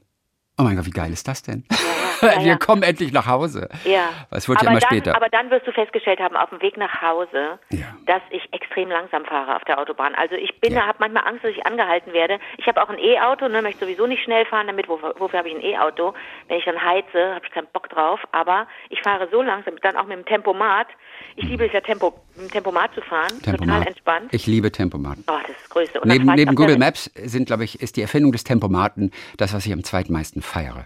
[0.57, 1.63] Oh mein Gott, wie geil ist das denn?
[1.69, 1.77] ja,
[2.39, 2.43] ja.
[2.43, 3.69] Wir kommen endlich nach Hause.
[3.85, 4.09] Ja.
[4.31, 5.15] Es wird ja aber immer dann, später.
[5.15, 7.87] Aber dann wirst du festgestellt haben, auf dem Weg nach Hause, Ja.
[8.05, 10.15] dass ich extrem langsam fahre auf der Autobahn.
[10.15, 10.87] Also ich bin, Ja.
[10.87, 12.39] habe manchmal Angst, dass ich angehalten werde.
[12.57, 15.49] Ich habe auch ein E-Auto, ne, möchte sowieso nicht schnell fahren, damit wofür, wofür habe
[15.49, 16.13] ich ein E-Auto?
[16.47, 18.19] Wenn ich dann heize, habe ich keinen Bock drauf.
[18.31, 20.87] Aber ich fahre so langsam, dann auch mit dem Tempomat.
[21.35, 23.87] Ich liebe es ja Tempo, mit dem Tempomat zu fahren, total Tempomat.
[23.87, 24.33] entspannt.
[24.33, 25.23] Ich liebe Tempomaten.
[25.27, 26.01] Oh, das ist das Größte.
[26.01, 29.65] Und Neben, neben Google Maps sind, glaube ich, ist die Erfindung des Tempomaten das, was
[29.65, 30.85] ich am zweitmeisten feiere.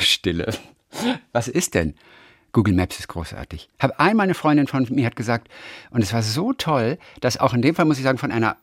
[0.00, 0.54] Stille.
[1.32, 1.94] Was ist denn?
[2.52, 3.68] Google Maps ist großartig.
[3.80, 5.48] Hab einmal eine Freundin von mir hat gesagt,
[5.90, 8.56] und es war so toll, dass auch in dem Fall muss ich sagen, von einer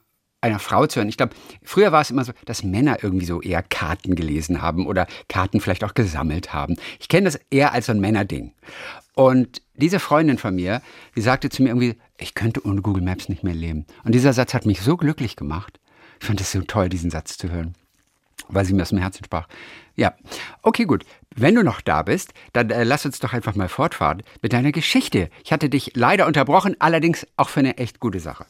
[0.44, 1.10] einer Frau zu hören.
[1.10, 4.88] Ich glaube, früher war es immer so, dass Männer irgendwie so eher Karten gelesen haben
[4.88, 6.78] oder Karten vielleicht auch gesammelt haben.
[7.00, 8.54] Ich kenne das eher als so ein Männerding.
[9.14, 10.82] Und diese Freundin von mir,
[11.16, 13.86] die sagte zu mir irgendwie, ich könnte ohne Google Maps nicht mehr leben.
[14.04, 15.80] Und dieser Satz hat mich so glücklich gemacht.
[16.20, 17.76] Ich fand es so toll, diesen Satz zu hören
[18.50, 19.48] weil sie mir aus dem Herzen sprach.
[19.96, 20.14] Ja,
[20.62, 21.04] okay, gut.
[21.36, 24.72] Wenn du noch da bist, dann äh, lass uns doch einfach mal fortfahren mit deiner
[24.72, 25.30] Geschichte.
[25.44, 28.46] Ich hatte dich leider unterbrochen, allerdings auch für eine echt gute Sache.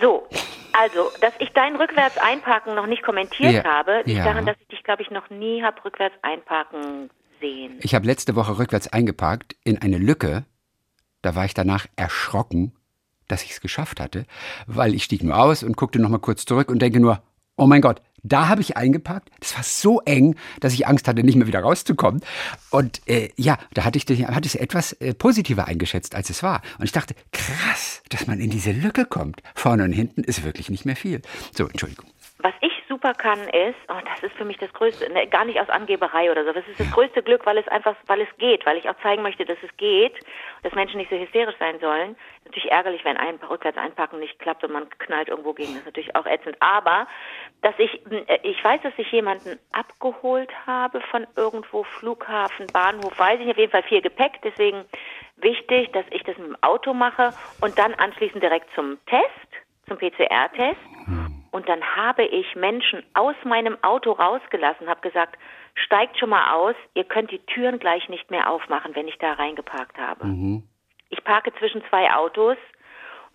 [0.00, 0.26] So,
[0.72, 4.24] also, dass ich dein rückwärts einparken noch nicht kommentiert Ja, habe, liegt ja.
[4.24, 7.10] daran, dass ich dich, glaube ich, noch nie habe rückwärts einparken
[7.40, 7.78] sehen.
[7.80, 10.44] Ich habe letzte Woche rückwärts eingeparkt in eine Lücke.
[11.20, 12.72] Da war ich danach erschrocken,
[13.28, 14.24] dass ich es geschafft hatte,
[14.66, 17.22] weil ich stieg nur aus und guckte noch mal kurz zurück und denke nur,
[17.56, 19.30] oh mein Gott, da habe ich eingeparkt.
[19.40, 22.22] Das war so eng, dass ich Angst hatte, nicht mehr wieder rauszukommen.
[22.70, 26.42] Und äh, ja, da hatte ich, hatte ich es etwas äh, positiver eingeschätzt, als es
[26.42, 26.62] war.
[26.78, 29.42] Und ich dachte, krass, dass man in diese Lücke kommt.
[29.54, 31.22] Vorne und hinten ist wirklich nicht mehr viel.
[31.52, 32.06] So, Entschuldigung.
[32.38, 35.58] Was ich super kann ist, oh, das ist für mich das Größte, ne, gar nicht
[35.58, 38.66] aus Angeberei oder so, das ist das größte Glück, weil es einfach, weil es geht,
[38.66, 40.12] weil ich auch zeigen möchte, dass es geht,
[40.62, 42.16] dass Menschen nicht so hysterisch sein sollen.
[42.44, 45.86] Natürlich ärgerlich, wenn ein rückwärts einpacken nicht klappt und man knallt irgendwo gegen, das ist
[45.86, 46.56] natürlich auch ätzend.
[46.60, 47.06] Aber,
[47.62, 53.40] dass ich, äh, ich weiß, dass ich jemanden abgeholt habe von irgendwo, Flughafen, Bahnhof, weiß
[53.40, 54.84] ich auf jeden Fall viel Gepäck, deswegen
[55.36, 59.48] wichtig, dass ich das mit dem Auto mache und dann anschließend direkt zum Test,
[59.88, 61.21] zum PCR-Test.
[61.52, 65.38] Und dann habe ich Menschen aus meinem Auto rausgelassen, habe gesagt,
[65.74, 69.34] steigt schon mal aus, ihr könnt die Türen gleich nicht mehr aufmachen, wenn ich da
[69.34, 70.26] reingeparkt habe.
[71.10, 72.56] Ich parke zwischen zwei Autos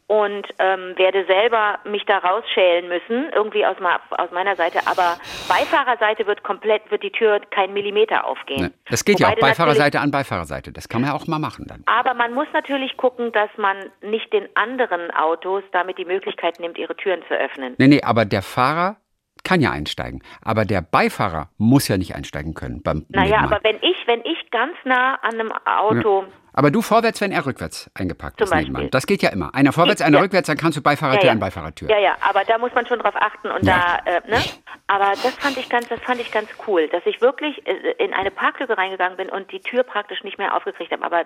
[0.07, 4.79] und ähm, werde selber mich da rausschälen müssen, irgendwie aus, ma- aus meiner Seite.
[4.85, 5.17] Aber
[5.49, 8.61] Beifahrerseite wird komplett, wird die Tür kein Millimeter aufgehen.
[8.63, 8.71] Ne?
[8.89, 10.71] Das geht ja Wobei auch du natürlich- Beifahrerseite an Beifahrerseite.
[10.71, 11.83] Das kann man ja auch mal machen dann.
[11.87, 16.77] Aber man muss natürlich gucken, dass man nicht den anderen Autos damit die Möglichkeit nimmt,
[16.77, 17.75] ihre Türen zu öffnen.
[17.77, 18.95] Nee, nee, aber der Fahrer
[19.43, 20.21] kann ja einsteigen.
[20.41, 22.81] Aber der Beifahrer muss ja nicht einsteigen können.
[22.81, 26.25] Beim Naja, aber wenn ich, wenn ich ganz nah an einem Auto
[26.57, 28.89] Aber du vorwärts, wenn er rückwärts eingepackt Zum ist, Beispiel.
[28.89, 29.53] Das geht ja immer.
[29.53, 30.23] Einer vorwärts, einer Ja.
[30.23, 31.31] rückwärts, dann kannst du Beifahrertür Ja, ja.
[31.33, 31.87] an Beifahrertür.
[31.87, 33.99] Ja, ja, aber da muss man schon drauf achten und Ja.
[34.03, 34.39] da, äh, ne?
[34.87, 38.11] Aber das fand ich ganz, das fand ich ganz cool, dass ich wirklich äh, in
[38.11, 41.03] eine Parklücke reingegangen bin und die Tür praktisch nicht mehr aufgekriegt habe.
[41.05, 41.25] Aber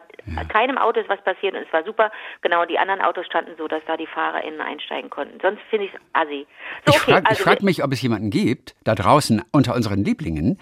[0.50, 2.12] keinem Auto ist was passiert und es war super.
[2.42, 5.40] Genau, die anderen Autos standen so, dass da die FahrerInnen einsteigen konnten.
[5.42, 6.46] Sonst finde ich es assi.
[6.86, 10.60] So, Ich frage also, frag mich, ob es jemanden gibt, da draußen unter unseren Lieblingen,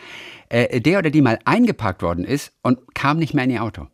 [0.49, 3.87] äh, der oder die mal eingeparkt worden ist und kam nicht mehr in ihr Auto.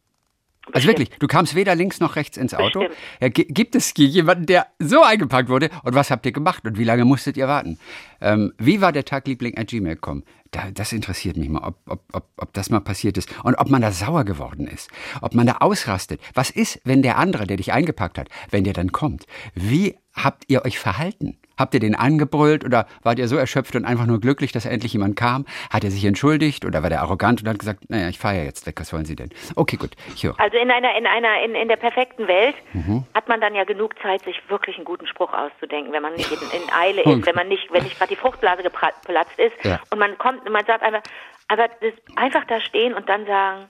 [0.74, 2.82] Also wirklich, du kamst weder links noch rechts ins Auto.
[3.22, 5.70] Ja, gi- gibt es hier jemanden, der so eingepackt wurde?
[5.84, 6.66] Und was habt ihr gemacht?
[6.66, 7.78] Und wie lange musstet ihr warten?
[8.22, 10.24] Ähm, wie war der Tag Liebling at gmail.com?
[10.52, 13.30] Da, das interessiert mich mal, ob, ob, ob, ob das mal passiert ist.
[13.44, 14.90] Und ob man da sauer geworden ist.
[15.22, 16.20] Ob man da ausrastet.
[16.34, 19.26] Was ist, wenn der andere, der dich eingepackt hat, wenn der dann kommt?
[19.54, 21.38] Wie habt ihr euch verhalten?
[21.58, 24.94] Habt ihr den angebrüllt oder wart ihr so erschöpft und einfach nur glücklich, dass endlich
[24.94, 25.46] jemand kam?
[25.70, 28.44] Hat er sich entschuldigt oder war der arrogant und hat gesagt, naja, ich fahre ja
[28.44, 29.30] jetzt weg, was wollen Sie denn?
[29.56, 30.40] Okay, gut, ich höre.
[30.40, 33.04] Also in einer, in einer, in, in der perfekten Welt Mhm.
[33.14, 36.32] hat man dann ja genug Zeit, sich wirklich einen guten Spruch auszudenken, wenn man nicht
[36.32, 39.06] in, in Eile ist, wenn man nicht, wenn nicht gerade die Fruchtblase geplatzt
[39.38, 39.80] ist Ja.
[39.92, 41.02] und man kommt und man sagt einfach,
[41.48, 43.66] aber das, einfach da stehen und dann sagen,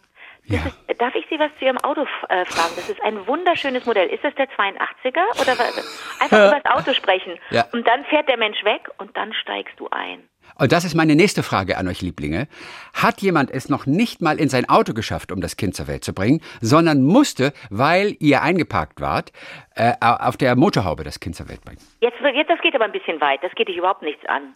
[0.47, 0.59] Ja.
[0.87, 2.73] ist, darf ich Sie was zu Ihrem Auto äh, fragen?
[2.75, 4.07] Das ist ein wunderschönes Modell.
[4.09, 6.17] Ist das der 82er oder was?
[6.19, 7.37] Einfach über das Auto sprechen.
[7.49, 7.65] Ja.
[7.71, 10.27] Und dann fährt der Mensch weg und dann steigst du ein.
[10.57, 12.47] Und das ist meine nächste Frage an euch Lieblinge.
[12.93, 16.03] Hat jemand es noch nicht mal in sein Auto geschafft, um das Kind zur Welt
[16.03, 19.31] zu bringen, sondern musste, weil ihr eingeparkt wart,
[19.75, 21.81] äh, auf der Motorhaube das Kind zur Welt bringen?
[21.99, 23.43] Jetzt, jetzt, das geht aber ein bisschen weit.
[23.43, 24.53] Das geht dich überhaupt nichts an.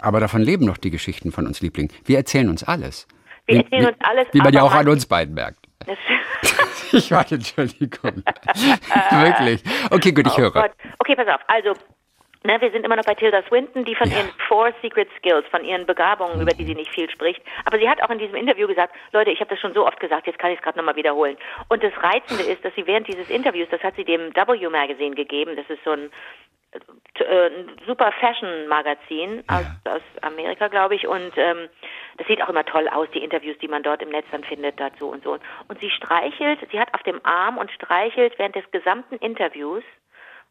[0.00, 1.90] Aber davon leben noch die Geschichten von uns Lieblingen.
[2.04, 3.08] Wir erzählen uns alles.
[3.46, 5.58] Wir Wie- erzählen uns alles, Wie man ja auch an uns beiden merkt.
[6.92, 8.22] Ich war Entschuldigung.
[9.10, 9.62] Wirklich.
[9.90, 10.50] Okay, gut, ich Oh höre.
[10.52, 10.70] Gott.
[11.00, 11.40] Okay, pass auf.
[11.48, 11.72] Also,
[12.44, 14.18] ne, wir sind immer noch bei Tilda Swinton, die von Ja.
[14.18, 17.42] ihren Four Secret Skills, von ihren Begabungen, über die sie nicht viel spricht.
[17.64, 19.98] Aber sie hat auch in diesem Interview gesagt, Leute, ich habe das schon so oft
[19.98, 21.36] gesagt, jetzt kann ich es gerade nochmal wiederholen.
[21.68, 25.16] Und das Reizende ist, dass sie während dieses Interviews, das hat sie dem W Magazine
[25.16, 26.10] gegeben, das ist so ein
[27.20, 31.06] ein super Fashion-Magazin aus, aus Amerika, glaube ich.
[31.06, 31.68] Und ähm,
[32.18, 34.78] das sieht auch immer toll aus, die Interviews, die man dort im Netz dann findet,
[34.78, 35.38] dazu und so.
[35.68, 39.82] Und sie streichelt, sie hat auf dem Arm und streichelt während des gesamten Interviews,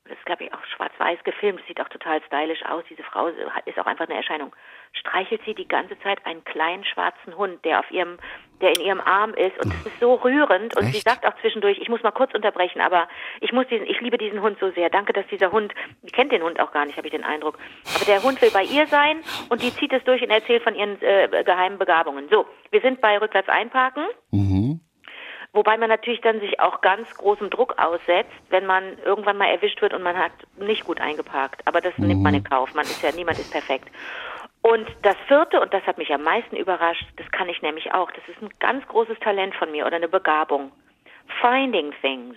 [0.08, 3.28] das ist, glaube ich, auch schwarz-weiß gefilmt, das sieht auch total stylisch aus, diese Frau
[3.28, 4.56] ist auch einfach eine Erscheinung,
[4.94, 8.20] streichelt sie die ganze Zeit einen kleinen schwarzen Hund, der auf ihrem,
[8.62, 9.58] der in ihrem Arm ist.
[9.64, 10.78] Und das ist so rührend.
[10.78, 11.10] Und sie Echt?
[11.10, 13.08] sagt auch zwischendurch, ich muss mal kurz unterbrechen, aber
[13.42, 14.90] ich muss diesen, ich liebe diesen Hund so sehr.
[14.90, 17.58] Danke, dass dieser Hund, die kennt den Hund auch gar nicht, habe ich den Eindruck.
[17.96, 20.76] Aber der Hund will bei ihr sein und die zieht es durch und erzählt von
[20.76, 22.30] ihren äh, geheimen Begabungen.
[22.30, 24.06] So, wir sind bei rückwärts einparken.
[25.56, 29.82] Wobei man natürlich dann sich auch ganz großem Druck aussetzt, wenn man irgendwann mal erwischt
[29.82, 31.62] wird und man hat nicht gut eingeparkt.
[31.64, 32.74] Aber das nimmt man in Kauf.
[32.74, 33.88] Man ist ja, niemand ist perfekt.
[34.64, 38.12] Und das vierte, und das hat mich am meisten überrascht, das kann ich nämlich auch,
[38.12, 40.74] das ist ein ganz großes Talent von mir oder eine Begabung.
[41.40, 42.36] Finding things.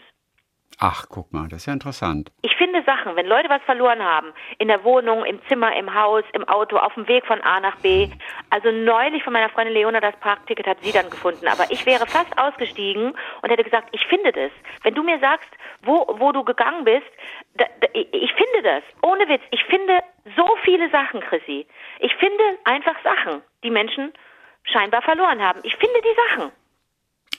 [0.81, 2.31] Ach, guck mal, das ist ja interessant.
[2.43, 6.23] Ich finde Sachen, wenn Leute was verloren haben, in der Wohnung, im Zimmer, im Haus,
[6.35, 8.09] im Auto, auf dem Weg von A nach B.
[8.51, 12.07] Also neulich von meiner Freundin Leona das Parkticket hat sie dann gefunden, aber ich wäre
[12.07, 13.13] fast ausgestiegen
[13.43, 14.53] und hätte gesagt, ich finde das.
[14.85, 15.49] Wenn du mir sagst,
[15.83, 17.07] wo, wo du gegangen bist,
[17.55, 18.83] da, da, ich ich finde das.
[19.03, 19.43] Ohne Witz.
[19.51, 20.01] Ich finde
[20.37, 21.67] so viele Sachen, Chrissy.
[21.99, 24.13] Ich finde einfach Sachen, die Menschen
[24.63, 25.61] scheinbar verloren haben.
[25.65, 26.53] Ich finde die Sachen.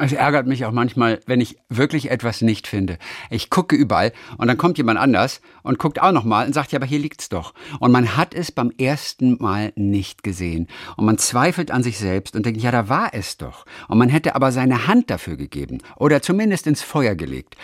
[0.02, 2.98] Es ärgert mich auch manchmal, wenn ich wirklich etwas nicht finde.
[3.30, 6.80] Ich gucke überall und dann kommt jemand anders und guckt auch nochmal und sagt, ja,
[6.80, 7.54] aber hier liegt's doch.
[7.80, 10.68] Und man hat es beim ersten Mal nicht gesehen.
[10.96, 13.66] Und man zweifelt an sich selbst und denkt, ja, da war es doch.
[13.88, 17.56] Und man hätte aber seine Hand dafür gegeben oder zumindest ins Feuer gelegt,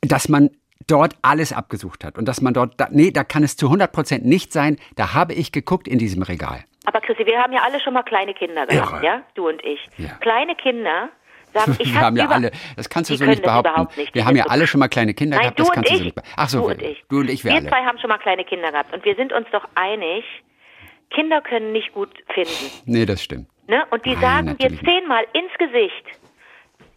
[0.00, 0.50] dass man
[0.86, 3.92] dort alles abgesucht hat und dass man dort, da, nee, da kann es zu 100
[3.92, 4.78] Prozent nicht sein.
[4.96, 6.64] Da habe ich geguckt in diesem Regal.
[6.86, 9.04] Aber Chrissy, wir haben ja alle schon mal kleine Kinder gehabt, Irre.
[9.04, 9.22] ja?
[9.34, 9.88] Du und ich.
[9.98, 10.08] Ja.
[10.20, 11.10] Kleine Kinder
[11.52, 13.88] sagen, wir hab haben ja alle, das kannst du so nicht behaupten.
[14.00, 14.14] nicht.
[14.14, 16.04] Wir haben ja alle schon mal kleine Kinder Nein, gehabt, das kannst du so ich.
[16.06, 16.34] nicht behaupten.
[16.36, 17.04] Ach so, du und ich.
[17.08, 17.68] du und ich, wir, wir alle.
[17.68, 20.24] zwei haben schon mal kleine Kinder gehabt und wir sind uns doch einig,
[21.10, 22.70] Kinder können nicht gut finden.
[22.86, 23.48] Nee, das stimmt.
[23.68, 23.84] Ne?
[23.90, 26.04] Und die Nein, sagen dir natürlich zehnmal ins Gesicht,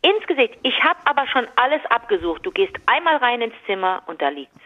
[0.02, 0.58] ins Gesicht.
[0.64, 2.46] Ich habe aber schon alles abgesucht.
[2.46, 4.60] Du gehst einmal rein ins Zimmer und da liegt's.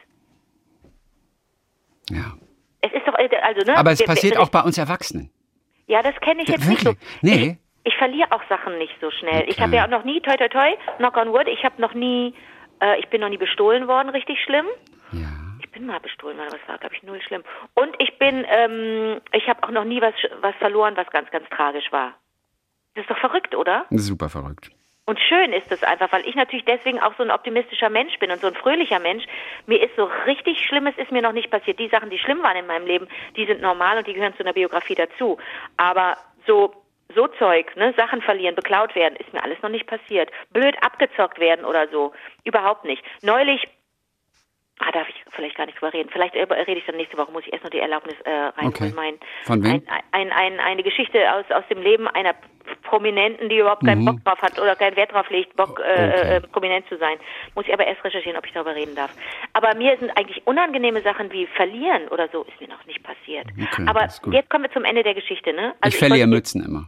[2.09, 2.33] Ja.
[2.81, 3.77] Es ist doch, also, ne?
[3.77, 5.29] Aber es wir- passiert wir- auch bei uns Erwachsenen.
[5.87, 6.89] Ja, das kenne ich jetzt nicht so.
[6.91, 7.21] Wirklich?
[7.21, 7.57] Nee.
[7.87, 9.43] Ich, ich verliere auch Sachen nicht so schnell.
[9.43, 9.61] Ich Okay.
[9.63, 12.33] habe ja auch noch nie, toi toi toi, knock on wood, ich habe noch nie,
[12.81, 14.65] äh, ich bin noch nie bestohlen worden, richtig schlimm.
[15.11, 15.27] Ja.
[15.61, 17.43] Ich bin mal bestohlen worden, aber das war, glaube ich, null schlimm.
[17.75, 21.47] Und ich bin, ähm, ich habe auch noch nie was, was verloren, was ganz, ganz
[21.49, 22.13] tragisch war.
[22.95, 23.85] Das ist doch verrückt, oder?
[23.91, 24.69] Super verrückt.
[25.05, 28.29] Und schön ist es einfach, weil ich natürlich deswegen auch so ein optimistischer Mensch bin
[28.29, 29.23] und so ein fröhlicher Mensch.
[29.65, 31.79] Mir ist so richtig Schlimmes ist mir noch nicht passiert.
[31.79, 33.07] Die Sachen, die schlimm waren in meinem Leben,
[33.37, 35.37] die sind normal und die gehören zu einer Biografie dazu.
[35.77, 36.73] Aber so
[37.17, 40.29] so Zeug, ne, Sachen verlieren, beklaut werden, ist mir alles noch nicht passiert.
[40.51, 42.13] Blöd abgezockt werden oder so,
[42.45, 43.03] überhaupt nicht.
[43.23, 43.67] Neulich
[44.79, 46.07] Ah, darf ich vielleicht gar nicht drüber reden.
[46.11, 48.67] Vielleicht äh, rede ich dann nächste Woche, muss ich erst noch die Erlaubnis äh, reinholen.
[48.67, 48.91] Okay.
[48.95, 49.15] Mein,
[49.45, 49.81] Von wem?
[49.87, 52.35] Ein, ein, ein, eine Geschichte aus, aus dem Leben einer
[52.83, 56.11] Prominenten, die überhaupt keinen Bock drauf hat oder keinen Wert drauf legt, Bock äh, Mhm.
[56.13, 56.35] Okay.
[56.35, 57.17] äh, prominent zu sein.
[57.55, 59.09] Muss ich aber erst recherchieren, ob ich darüber reden darf.
[59.53, 63.47] Aber mir sind eigentlich unangenehme Sachen wie verlieren oder so, ist mir noch nicht passiert.
[63.59, 64.01] Okay, aber
[64.31, 65.73] jetzt kommen wir zum Ende der Geschichte, ne?
[65.87, 66.87] ich verliere wollte- Mützen immer.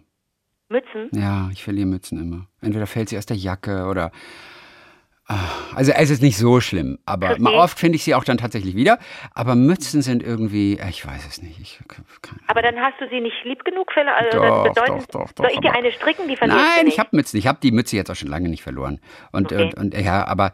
[0.70, 1.10] Mützen?
[1.14, 2.46] Ja, ich verliere Mützen immer.
[2.62, 4.12] Entweder fällt sie aus der Jacke oder.
[5.32, 5.36] Ah,
[5.76, 8.76] Also es ist nicht so schlimm, aber mal oft finde ich sie auch dann tatsächlich
[8.76, 8.98] wieder.
[9.36, 11.60] Aber Mützen sind irgendwie, äh, ich weiß es nicht.
[11.60, 11.80] Ich,
[12.48, 15.32] Aber dann hast du sie nicht lieb genug, für, also Doch, das bedeutet, doch, doch,
[15.34, 17.38] doch, soll ich dir eine stricken, die verlierst Nein, ich habe Mützen.
[17.38, 19.00] Ich habe die Mütze jetzt auch schon lange nicht verloren.
[19.32, 19.66] Und, Okay.
[19.66, 20.52] und, und ja, aber,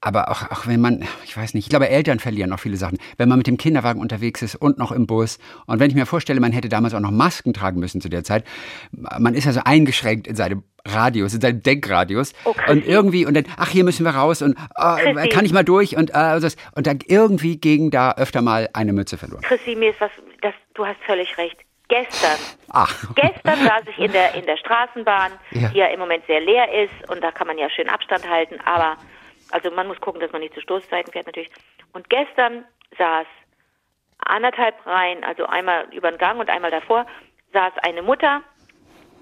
[0.00, 2.98] aber auch, auch wenn man, ich weiß nicht, ich glaube, Eltern verlieren auch viele Sachen.
[3.16, 5.38] Wenn man mit dem Kinderwagen unterwegs ist und noch im Bus.
[5.66, 8.22] Und wenn ich mir vorstelle, man hätte damals auch noch Masken tragen müssen zu der
[8.22, 8.44] Zeit.
[8.92, 12.32] Man ist ja so eingeschränkt in seinem Radius, in seinem Denkradius.
[12.44, 12.70] Oh, Christi.
[12.70, 15.28] und irgendwie, und dann, ach, hier müssen wir raus und Christi.
[15.30, 18.92] kann ich mal durch und, äh, das, und dann irgendwie ging da öfter mal eine
[18.92, 19.42] Mütze verloren.
[19.42, 20.10] Chrissy, mir ist was,
[20.42, 21.56] das, du hast völlig recht.
[21.88, 22.36] Gestern,
[22.68, 25.70] Ach, gestern saß ich in der, in der Straßenbahn, Ja.
[25.70, 28.56] die ja im Moment sehr leer ist und da kann man ja schön Abstand halten,
[28.66, 28.96] aber,
[29.50, 31.50] also man muss gucken, dass man nicht zu Stoßzeiten fährt natürlich.
[31.92, 32.64] Und gestern
[32.96, 33.26] saß
[34.18, 37.06] anderthalb Reihen, also einmal über den Gang und einmal davor,
[37.52, 38.42] saß eine Mutter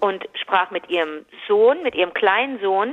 [0.00, 2.92] und sprach mit ihrem Sohn, mit ihrem kleinen Sohn.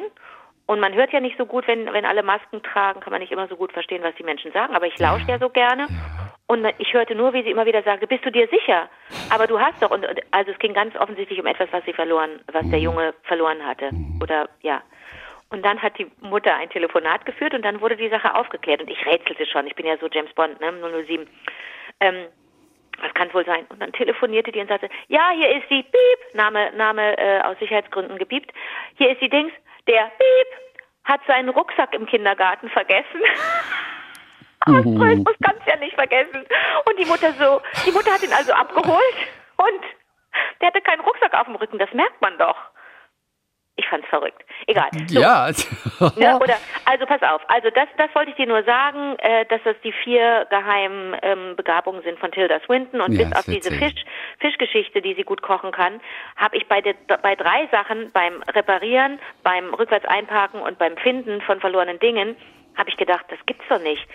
[0.66, 3.32] Und man hört ja nicht so gut, wenn, wenn alle Masken tragen, kann man nicht
[3.32, 4.76] immer so gut verstehen, was die Menschen sagen.
[4.76, 5.88] Aber ich lausche ja so gerne.
[6.48, 8.90] Und ich hörte nur, wie sie immer wieder sagte, bist du dir sicher?
[9.30, 9.92] Aber du hast doch.
[9.92, 13.14] Und, und- also es ging ganz offensichtlich um etwas, was sie verloren, was der Junge
[13.24, 13.90] verloren hatte.
[14.22, 14.82] Oder ja.
[15.54, 18.82] Und dann hat die Mutter ein Telefonat geführt und dann wurde die Sache aufgeklärt.
[18.82, 19.68] Und ich rätselte schon.
[19.68, 20.74] Ich bin ja so James Bond, ne?
[21.06, 21.28] 007.
[22.00, 22.26] Ähm,
[23.00, 23.68] was kann es wohl sein?
[23.70, 27.60] Und dann telefonierte die und sagte, ja, hier ist die Piep, Name, Name äh, aus
[27.60, 28.52] Sicherheitsgründen gepiept.
[28.96, 29.54] Hier ist die Dings,
[29.88, 30.48] der Piep
[31.04, 33.22] hat seinen Rucksack im Kindergarten vergessen.
[34.66, 34.78] Oh.
[34.78, 36.46] ich muss ganz ja nicht vergessen.
[36.86, 39.18] Und die Mutter so, die Mutter hat ihn also abgeholt
[39.58, 39.84] und
[40.62, 42.56] der hatte keinen Rucksack auf dem Rücken, das merkt man doch.
[43.76, 44.44] Ich fand's verrückt.
[44.68, 44.90] Egal.
[45.08, 45.50] So, ja.
[46.16, 46.38] Ne?
[46.40, 49.76] Oder, also pass auf, also das, das wollte ich dir nur sagen, äh, dass das
[49.84, 53.72] die vier geheimen ähm, Begabungen sind von Tilda Swinton und Ja, bis auf diese.
[53.72, 54.06] Fisch,
[54.40, 56.02] Fischgeschichte, die sie gut kochen kann,
[56.36, 61.42] habe ich bei, der, bei drei Sachen, beim Reparieren, beim rückwärts einparken und beim Finden
[61.42, 62.36] von verlorenen Dingen,
[62.76, 64.06] habe ich gedacht, das gibt's doch nicht.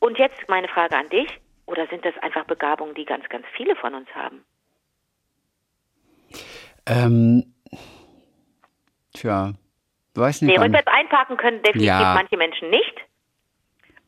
[0.00, 1.28] Und jetzt meine Frage an dich,
[1.66, 4.44] oder sind das einfach Begabungen, die ganz, ganz viele von uns haben?
[6.86, 7.52] ähm,
[9.16, 9.52] tja,
[10.14, 10.56] weiß nicht.
[10.56, 12.14] Nee, rückwärts einparken können definitiv Ja.
[12.14, 12.94] manche Menschen nicht.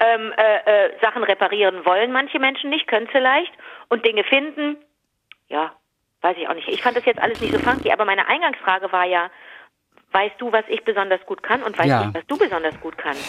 [0.00, 3.52] Ähm, äh, äh, Sachen reparieren wollen manche Menschen nicht, können vielleicht.
[3.88, 4.76] Und Dinge finden,
[5.48, 5.72] ja,
[6.22, 6.68] weiß ich auch nicht.
[6.68, 9.28] Ich fand das jetzt alles nicht so funky, aber meine Eingangsfrage war ja,
[10.12, 12.04] weißt du, was ich besonders gut kann und weißt Ja.
[12.04, 13.24] du, was du besonders gut kannst?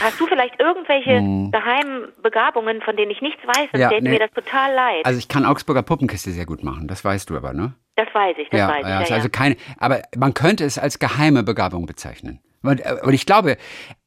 [0.00, 1.20] Hast du vielleicht irgendwelche
[1.52, 4.10] geheimen Begabungen, von denen ich nichts weiß, dann Ja, täte nee.
[4.10, 5.04] mir das total leid.
[5.04, 7.74] Also ich kann Augsburger Puppenkiste sehr gut machen, das weißt du aber, ne?
[7.96, 8.88] Das weiß ich, das ja, weiß ich.
[8.88, 9.16] ja, ist ja.
[9.16, 12.40] also keine, aber man könnte es als geheime Begabung bezeichnen.
[12.62, 13.56] Und, äh, und ich glaube,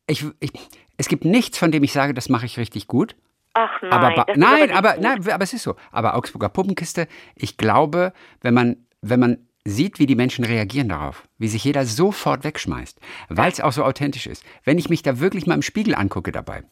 [0.08, 0.52] ich, ich,
[0.98, 3.16] es gibt nichts, von dem ich sage, das mache ich richtig gut.
[3.54, 5.76] Ach nein, aber das nein, aber nein, aber es ist so.
[5.92, 11.28] Aber Augsburger Puppenkiste, ich glaube, wenn man wenn man sieht, wie die Menschen reagieren darauf,
[11.38, 14.44] wie sich jeder sofort wegschmeißt, weil es auch so authentisch ist.
[14.64, 16.64] Wenn ich mich da wirklich mal im Spiegel angucke dabei,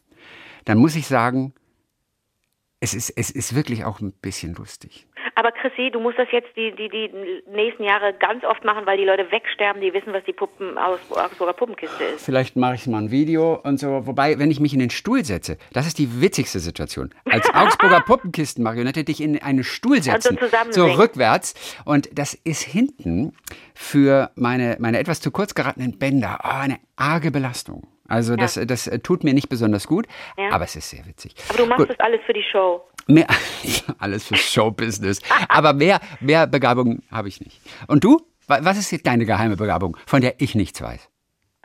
[0.66, 1.54] dann muss ich sagen,
[2.80, 5.08] es ist, es ist wirklich auch ein bisschen lustig.
[5.38, 7.12] Aber Chrissy, du musst das jetzt die, die, die
[7.52, 11.00] nächsten Jahre ganz oft machen, weil die Leute wegsterben, die wissen, was die Puppen aus
[11.12, 12.26] Augsburger Puppenkiste ist.
[12.26, 14.08] Vielleicht mache ich mal ein Video und so.
[14.08, 17.14] Wobei, wenn ich mich in den Stuhl setze, das ist die witzigste Situation.
[17.26, 21.54] Als Augsburger Puppenkistenmarionette dich in einen Stuhl setzen, zusammen so rückwärts.
[21.86, 23.36] Und das ist hinten
[23.76, 27.86] für meine, meine etwas zu kurz geratenen Bänder oh, eine arge Belastung.
[28.08, 30.08] Also das, das äh, tut mir nicht besonders gut,
[30.38, 30.50] Ja.
[30.52, 31.36] aber es ist sehr witzig.
[31.50, 31.90] Aber du machst Gut.
[31.90, 32.82] das alles für die Show.
[33.08, 33.28] Mehr,
[34.00, 35.22] alles für Showbusiness.
[35.50, 37.62] Aber mehr, mehr Begabung habe ich nicht.
[37.88, 38.22] Und du?
[38.48, 41.10] Wa- Was ist jetzt deine geheime Begabung, von der ich nichts weiß?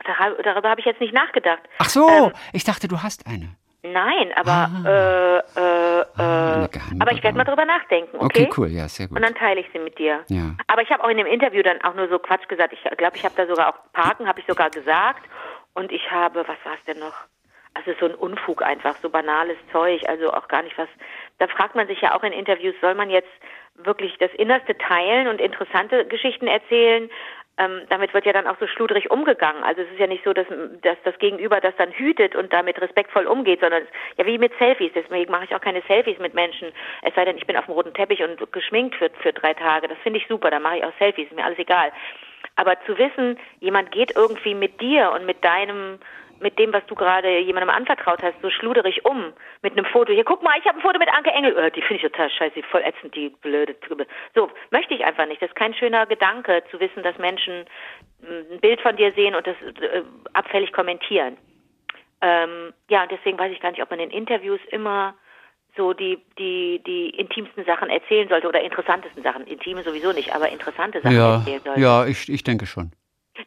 [0.05, 1.61] Dar- Darüber habe ich jetzt nicht nachgedacht.
[1.79, 3.55] Ach so, Ähm, ich dachte, du hast eine.
[3.83, 8.43] nein, aber äh, äh, äh, eine geheime aber ich werde mal drüber nachdenken, okay?
[8.43, 9.17] Okay, cool, ja, sehr gut.
[9.17, 10.23] Und dann teile ich sie mit dir.
[10.27, 10.55] Ja.
[10.67, 12.73] Aber ich habe auch in dem Interview dann auch nur so Quatsch gesagt.
[12.73, 15.21] Ich glaube, ich habe da sogar auch Parken, habe ich sogar gesagt.
[15.73, 17.13] Und ich habe, was war es denn noch?
[17.75, 20.89] Also so ein Unfug einfach, so banales Zeug, also auch gar nicht was.
[21.39, 23.31] Da fragt man sich ja auch in Interviews, soll man jetzt
[23.75, 27.09] wirklich das Innerste teilen und interessante Geschichten erzählen?
[27.57, 29.63] Ähm, damit wird ja dann auch so schludrig umgegangen.
[29.63, 30.47] Also es ist ja nicht so, dass,
[30.81, 33.83] dass das Gegenüber das dann hütet und damit respektvoll umgeht, sondern
[34.17, 34.91] ja wie mit Selfies.
[34.95, 36.71] Deswegen mache ich auch keine Selfies mit Menschen.
[37.03, 39.87] Es sei denn, ich bin auf dem roten Teppich und geschminkt für, für drei Tage.
[39.87, 40.49] Das finde ich super.
[40.49, 41.27] Dann mache ich auch Selfies.
[41.27, 41.91] Ist mir alles egal.
[42.55, 45.99] Aber zu wissen, jemand geht irgendwie mit dir und mit deinem,
[46.43, 49.33] mit dem, was du gerade jemandem anvertraut hast, so schluderig um,
[49.63, 50.13] mit einem Foto.
[50.13, 51.57] Hier, guck mal, ich habe ein Foto mit Anke Engel.
[51.57, 53.75] Äh, die finde ich total scheiße, voll ätzend, die blöde.
[54.35, 55.41] So, möchte ich einfach nicht.
[55.41, 57.65] Das ist kein schöner Gedanke, zu wissen, dass Menschen
[58.21, 61.37] mh, ein Bild von dir sehen und das äh, abfällig kommentieren.
[62.21, 65.15] Ähm, ja, und deswegen weiß ich gar nicht, ob man in Interviews immer
[65.75, 69.47] so die, die, die intimsten Sachen erzählen sollte oder interessantesten Sachen.
[69.47, 71.81] Intime sowieso nicht, aber interessante Sachen Ja, erzählen sollte.
[71.81, 72.91] ja, ich, ich denke schon.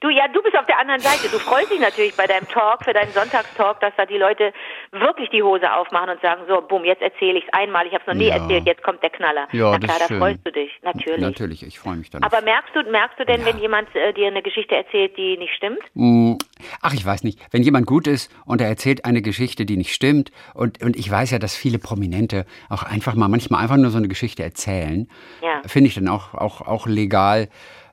[0.00, 1.28] Du, ja, du bist auf der anderen Seite.
[1.30, 4.52] Du freust dich natürlich bei deinem Talk, für deinen Sonntagstalk, dass da die Leute
[4.90, 8.02] wirklich die Hose aufmachen und sagen, so, bumm, jetzt erzähle ich es einmal, ich habe
[8.02, 8.34] es noch nie Ja.
[8.34, 9.46] erzählt, jetzt kommt der Knaller.
[9.52, 11.20] Ja, Na das klar, da freust du dich, natürlich.
[11.20, 12.24] Natürlich, ich freue mich dann.
[12.24, 13.46] Aber merkst du, merkst du denn, Ja.
[13.46, 15.78] wenn jemand äh, dir eine Geschichte erzählt, die nicht stimmt?
[15.94, 16.34] Mm,
[16.82, 17.38] Ach, ich weiß nicht.
[17.52, 21.08] Wenn jemand gut ist und er erzählt eine Geschichte, die nicht stimmt, und, und ich
[21.08, 25.08] weiß ja, dass viele Prominente auch einfach mal manchmal einfach nur so eine Geschichte erzählen,
[25.42, 25.62] Ja.
[25.66, 27.48] finde ich dann auch, auch, auch legal,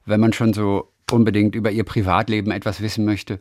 [0.06, 3.40] wenn man schon so unbedingt über ihr Privatleben etwas wissen möchte.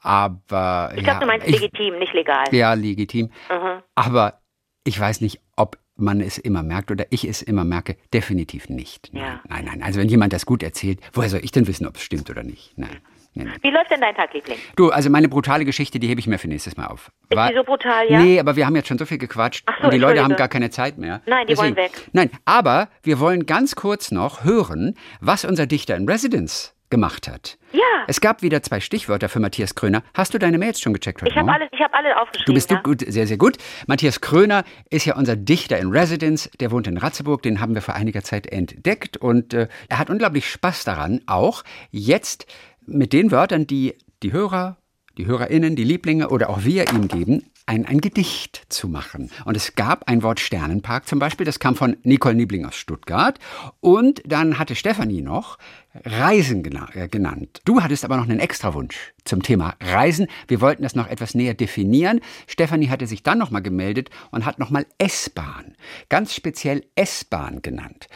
[0.00, 0.90] Aber.
[0.94, 2.44] Ich ja, glaube, du meinst ich- legitim, nicht legal.
[2.52, 3.30] Ja, legitim.
[3.50, 3.82] Mhm.
[3.94, 4.40] Aber
[4.84, 7.96] ich weiß nicht, ob man es immer merkt oder ich es immer merke.
[8.14, 9.10] Definitiv nicht.
[9.12, 9.40] Nein, Ja.
[9.48, 9.82] nein, nein.
[9.82, 12.42] Also wenn jemand das gut erzählt, woher soll ich denn wissen, ob es stimmt oder
[12.42, 12.72] nicht?
[12.78, 12.96] Nein.
[13.34, 13.52] nein.
[13.60, 14.56] Wie läuft denn dein Tag, Liebling?
[14.76, 17.12] Du, also meine brutale Geschichte, die hebe ich mir für nächstes Mal auf.
[17.28, 18.18] Ist die so brutal, ja?
[18.18, 20.48] Nee, aber wir haben jetzt schon so viel gequatscht so, und die Leute haben gar
[20.48, 21.20] keine Zeit mehr.
[21.26, 21.92] Nein, die wollen weg.
[22.12, 27.56] Nein, aber wir wollen ganz kurz noch hören, was unser Dichter in Residence gemacht hat.
[27.72, 27.80] Ja.
[28.06, 30.02] Es gab wieder zwei Stichwörter für Matthias Kröner.
[30.14, 32.46] Hast du deine Mails schon gecheckt heute Ich habe alle, ich habe alle aufgeschrieben.
[32.46, 32.80] Du bist ja?
[32.80, 33.56] gut, sehr, sehr gut.
[33.86, 36.50] Matthias Kröner ist ja unser Dichter in Residence.
[36.58, 37.42] Der wohnt in Ratzeburg.
[37.42, 39.16] Den haben wir vor einiger Zeit entdeckt.
[39.16, 42.46] Und äh, er hat unglaublich Spaß daran, auch jetzt
[42.86, 44.76] mit den Wörtern, die die Hörer,
[45.16, 49.30] die HörerInnen, die Lieblinge oder auch wir ihm geben, ein, ein Gedicht zu machen.
[49.44, 53.38] Und es gab ein Wort Sternenpark zum Beispiel, das kam von Nicole Niebling aus Stuttgart.
[53.80, 55.58] Und dann hatte Stefanie noch
[55.94, 57.60] Reisen äh, genannt.
[57.64, 60.26] Du hattest aber noch einen Extrawunsch zum Thema Reisen.
[60.48, 62.20] Wir wollten das noch etwas näher definieren.
[62.46, 65.76] Stefanie hatte sich dann nochmal gemeldet und hat nochmal S-Bahn,
[66.08, 68.08] ganz speziell S-Bahn genannt.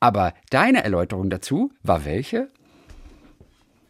[0.00, 2.50] Aber deine Erläuterung dazu war welche?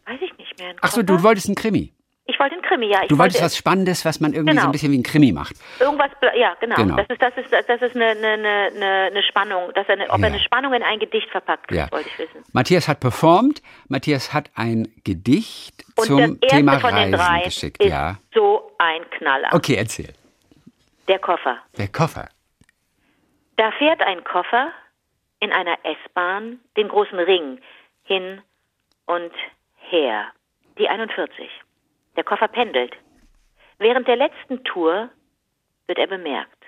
[0.05, 0.75] Weiß ich nicht mehr.
[0.81, 1.93] Ach so, du wolltest einen Krimi.
[2.33, 3.01] Ich wollte einen Krimi, ja.
[3.03, 4.69] Ich Du wolltest wollte was Spannendes, was man irgendwie so Genau.
[4.69, 5.53] ein bisschen wie ein Krimi macht.
[5.79, 6.75] Irgendwas, ja, genau.
[6.75, 6.95] Genau.
[6.95, 8.27] Das ist, das ist, das ist eine, eine,
[8.73, 10.25] eine, eine Spannung, dass er eine, ob Ja.
[10.27, 11.91] er eine Spannung in ein Gedicht verpackt, Ja.
[11.91, 12.43] wollte ich wissen.
[12.51, 13.61] Matthias hat performt.
[13.87, 17.83] Matthias hat ein Gedicht Und zum Thema Reisen geschickt.
[17.83, 18.17] ist Ja.
[18.33, 19.49] so ein Knaller.
[19.53, 20.11] Okay, erzähl.
[21.07, 21.57] Der Koffer.
[21.77, 22.29] Der Koffer.
[23.57, 24.69] Da fährt ein Koffer
[25.39, 27.59] in einer S-Bahn den großen Ring
[28.05, 28.41] hin
[29.05, 29.31] und
[29.89, 30.25] her.
[30.79, 31.47] Die 41.
[32.15, 32.95] Der Koffer pendelt.
[33.79, 35.09] Während der letzten Tour
[35.87, 36.63] wird er bemerkt.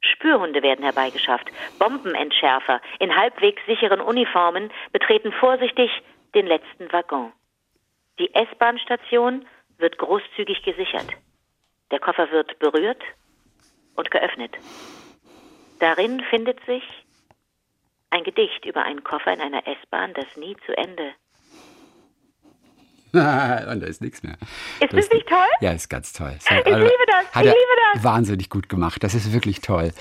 [0.00, 1.50] Spürhunde werden herbeigeschafft.
[1.78, 5.90] Bombenentschärfer in halbwegs sicheren Uniformen betreten vorsichtig
[6.34, 7.32] den letzten Waggon.
[8.18, 9.46] Die S-Bahn-Station
[9.78, 11.08] wird großzügig gesichert.
[11.90, 13.02] Der Koffer wird berührt
[13.94, 14.56] und geöffnet.
[15.80, 16.84] Darin findet sich
[18.10, 21.12] ein Gedicht über einen Koffer in einer S-Bahn, das nie zu Ende.
[23.12, 24.36] Und da ist nichts mehr.
[24.80, 25.38] Ist das nicht toll?
[25.60, 26.34] Ja, ist ganz toll.
[26.38, 26.64] Ich liebe
[27.06, 28.04] das, Hat ich er liebe das.
[28.04, 29.02] Wahnsinnig gut gemacht.
[29.02, 29.92] Das ist wirklich toll.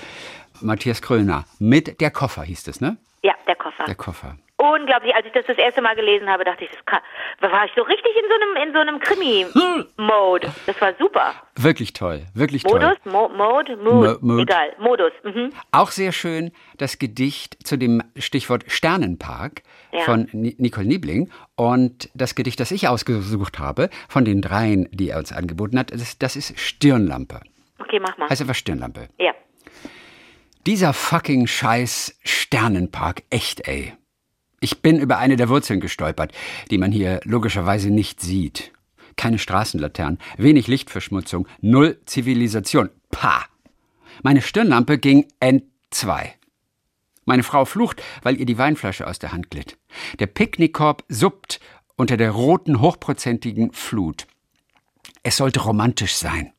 [0.62, 2.97] Matthias Kröner mit der Koffer hieß es, ne?
[3.24, 3.84] Ja, der Koffer.
[3.86, 4.38] Der Koffer.
[4.58, 5.14] Unglaublich.
[5.14, 7.01] Als ich das das erste Mal gelesen habe, dachte ich, das kann,
[7.41, 10.53] war ich so richtig in so einem, in so einem Krimi-Mode.
[10.66, 11.34] Das war super.
[11.58, 12.24] Wirklich toll.
[12.34, 12.80] Wirklich toll.
[12.80, 14.41] Modus, Mo Mode, Mood, Mo- Mood.
[14.49, 14.74] egal.
[14.80, 15.12] Modus.
[15.24, 15.51] Mhm.
[15.72, 20.01] Auch sehr schön das Gedicht zu dem Stichwort Sternenpark Ja.
[20.01, 21.30] von Ni- Nicole Niebling.
[21.56, 25.91] Und das Gedicht, das ich ausgesucht habe, von den dreien, die er uns angeboten hat,
[25.91, 27.41] das, das ist Stirnlampe.
[27.80, 28.30] Okay, mach mal.
[28.30, 29.10] Heißt einfach Stirnlampe.
[29.20, 29.34] ja.
[30.66, 33.93] Dieser fucking Scheiß Sternenpark, echt ey.
[34.66, 36.34] Ich bin über eine der Wurzeln gestolpert,
[36.72, 38.72] die man hier logischerweise nicht sieht.
[39.16, 42.89] Keine Straßenlaternen, wenig Lichtverschmutzung, null Zivilisation.
[43.11, 43.45] Pah!
[44.24, 46.32] Meine Stirnlampe ging N2.
[47.26, 49.78] Meine Frau flucht, weil ihr die Weinflasche aus der Hand glitt.
[50.18, 51.59] Der Picknickkorb suppt
[51.95, 54.26] unter der roten, hochprozentigen Flut.
[55.22, 56.53] Es sollte romantisch sein.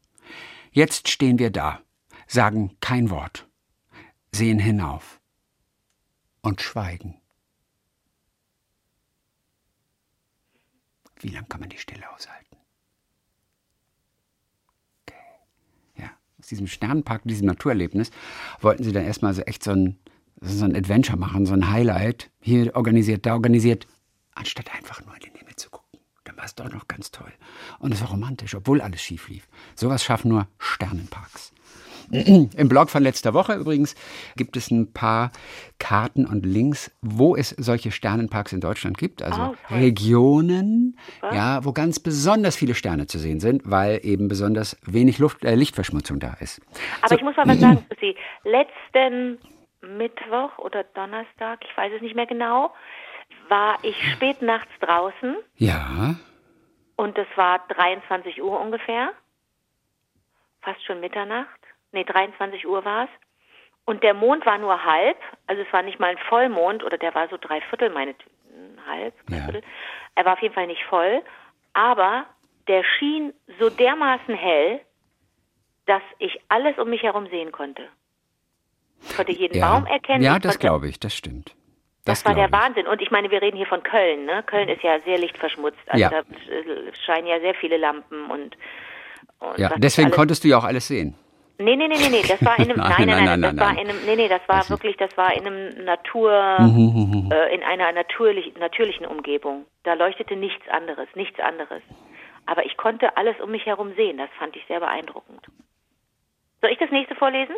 [0.70, 1.80] Jetzt stehen wir da,
[2.28, 3.48] sagen kein Wort,
[4.30, 5.18] sehen hinauf
[6.40, 7.20] und schweigen.
[11.20, 12.56] Wie lang kann man die Stille aushalten?
[15.02, 15.16] Okay.
[15.96, 18.10] Ja, aus diesem Sternenpark, diesem Naturerlebnis,
[18.60, 19.98] wollten sie dann erstmal so echt so ein,
[20.40, 22.30] so ein Adventure machen, so ein Highlight.
[22.40, 23.86] Hier organisiert, da organisiert,
[24.34, 26.00] anstatt einfach nur in den Himmel zu gucken.
[26.24, 27.32] Dann war es doch noch ganz toll.
[27.78, 29.48] Und es war romantisch, obwohl alles schief lief.
[29.74, 31.52] Sowas schaffen nur Sternenparks.
[32.56, 33.94] Im Blog von letzter Woche übrigens
[34.36, 35.30] gibt es ein paar
[35.78, 39.22] Karten und Links, wo es solche Sternenparks in Deutschland gibt.
[39.22, 39.78] Also Oh, toll.
[39.78, 40.98] Regionen,
[41.32, 45.54] ja, wo ganz besonders viele Sterne zu sehen sind, weil eben besonders wenig Luft, äh,
[45.54, 46.60] Lichtverschmutzung da ist.
[47.02, 48.16] Aber ich muss mal was sagen, Susi.
[48.44, 49.38] Letzten
[49.82, 52.72] Mittwoch oder Donnerstag, ich weiß es nicht mehr genau,
[53.48, 56.16] war ich spät nachts draußen Ja,
[56.96, 59.10] und es war 23 Uhr ungefähr.
[60.62, 61.60] Fast schon Mitternacht.
[61.96, 63.10] Nee, 23 Uhr war es.
[63.86, 65.16] Und der Mond war nur halb,
[65.46, 68.14] also es war nicht mal ein Vollmond oder der war so drei Viertel, meine
[68.86, 69.44] halb, Ja.
[69.44, 69.62] Viertel.
[70.14, 71.22] Er war auf jeden Fall nicht voll,
[71.72, 72.26] aber
[72.68, 74.80] der schien so dermaßen hell,
[75.86, 77.88] dass ich alles um mich herum sehen konnte.
[79.02, 79.70] Ich konnte jeden ja.
[79.70, 80.22] Baum erkennen.
[80.22, 81.54] Ja, das glaube ich, das stimmt.
[82.04, 82.52] Das, war der.
[82.52, 82.86] Wahnsinn.
[82.86, 84.26] Und ich meine, wir reden hier von Köln.
[84.26, 84.42] Ne?
[84.44, 85.78] Köln ist ja sehr lichtverschmutzt.
[85.86, 86.10] Also Ja.
[86.10, 86.22] da
[87.04, 88.56] scheinen ja sehr viele Lampen und.
[89.40, 91.16] und Ja, deswegen konntest du ja auch alles sehen.
[91.58, 93.56] Nee, nee, nee, nee, nee, das war in einem, Nein, nein, nein, nein, nein, nein,
[93.56, 97.30] das war in einem, nee, nee, das war wirklich, das war in einem Natur, Mhm,
[97.32, 99.64] äh, in einer natürlich, natürlichen Umgebung.
[99.84, 101.82] Da leuchtete nichts anderes, nichts anderes.
[102.44, 105.46] Aber ich konnte alles um mich herum sehen, das fand ich sehr beeindruckend.
[106.60, 107.56] Soll ich das nächste vorlesen?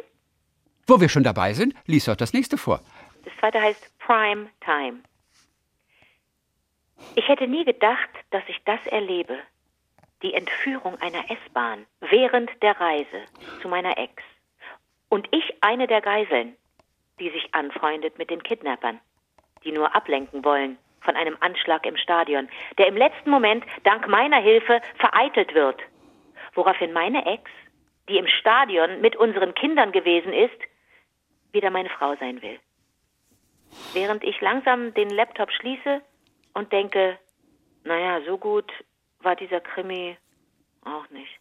[0.86, 2.80] Wo wir schon dabei sind, lies doch das nächste vor.
[3.24, 5.00] Das zweite heißt Prime Time.
[7.14, 9.38] Ich hätte nie gedacht, dass ich das erlebe.
[10.22, 13.22] Die Entführung einer S-Bahn während der Reise
[13.62, 14.22] zu meiner Ex.
[15.08, 16.56] Und ich eine der Geiseln,
[17.20, 19.00] die sich anfreundet mit den Kidnappern,
[19.64, 24.40] die nur ablenken wollen von einem Anschlag im Stadion, der im letzten Moment dank meiner
[24.40, 25.80] Hilfe vereitelt wird.
[26.54, 27.50] Woraufhin meine Ex,
[28.08, 30.58] die im Stadion mit unseren Kindern gewesen ist,
[31.52, 32.58] wieder meine Frau sein will.
[33.92, 36.02] Während ich langsam den Laptop schließe
[36.54, 37.18] und denke,
[37.84, 38.70] naja, so gut
[39.22, 40.16] war dieser Krimi
[40.84, 41.40] auch nicht.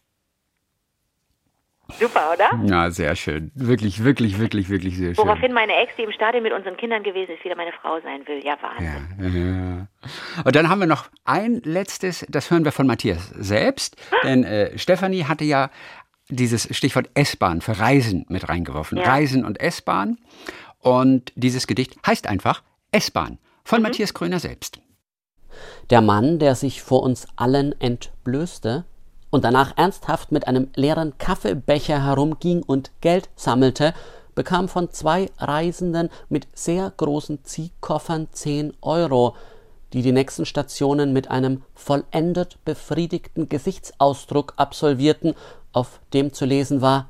[1.98, 2.50] Super, oder?
[2.66, 3.50] Ja, sehr schön.
[3.54, 5.24] Wirklich, wirklich, wirklich, wirklich sehr schön.
[5.24, 8.26] Woraufhin meine Ex, die im Stadion mit unseren Kindern gewesen ist, wieder meine Frau sein
[8.28, 8.44] will.
[8.44, 9.08] Ja, Wahnsinn.
[9.18, 9.86] Ja, ja.
[10.44, 14.78] Und dann haben wir noch ein letztes, das hören wir von Matthias selbst, denn äh,
[14.78, 15.70] Stefanie hatte ja
[16.28, 18.98] dieses Stichwort S-Bahn für Reisen mit reingeworfen.
[18.98, 19.04] Ja.
[19.04, 20.18] Reisen und S-Bahn.
[20.80, 22.62] Und dieses Gedicht heißt einfach
[22.92, 24.80] S-Bahn von Matthias Kröner selbst.
[25.90, 28.84] Der Mann, der sich vor uns allen entblößte
[29.30, 33.94] und danach ernsthaft mit einem leeren Kaffeebecher herumging und Geld sammelte,
[34.34, 39.34] bekam von zwei Reisenden mit sehr großen Ziehkoffern 10 Euro,
[39.92, 45.34] die die nächsten Stationen mit einem vollendet befriedigten Gesichtsausdruck absolvierten,
[45.72, 47.08] auf dem zu lesen war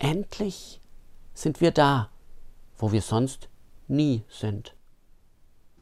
[0.00, 0.80] Endlich
[1.34, 2.08] sind wir da,
[2.78, 3.48] wo wir sonst
[3.88, 4.74] nie sind.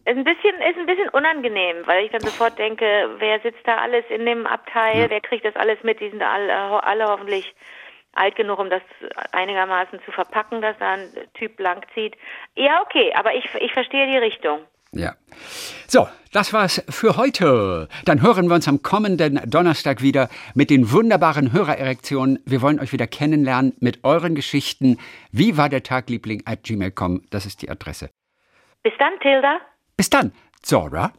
[0.06, 3.78] Ist ein bisschen, ist ein bisschen unangenehm, weil ich dann sofort denke, wer sitzt da
[3.78, 7.52] alles in dem Abteil, wer kriegt das alles mit, die sind alle, alle hoffentlich
[8.12, 8.82] alt genug, um das
[9.32, 12.14] einigermaßen zu verpacken, dass da ein Typ blank zieht.
[12.54, 14.60] Ja, okay, aber ich, ich verstehe die Richtung.
[14.92, 15.16] Ja.
[15.88, 17.88] So, das war's für heute.
[18.04, 22.38] Dann hören wir uns am kommenden Donnerstag wieder mit den wunderbaren Hörererektionen.
[22.46, 24.98] Wir wollen euch wieder kennenlernen mit euren Geschichten.
[25.32, 27.22] Wie war der Tag, Liebling at gmail.com?
[27.30, 28.08] Das ist die Adresse.
[28.84, 29.58] Bis dann, Tilda.
[29.96, 30.32] Bis dann,
[30.62, 31.12] Zora.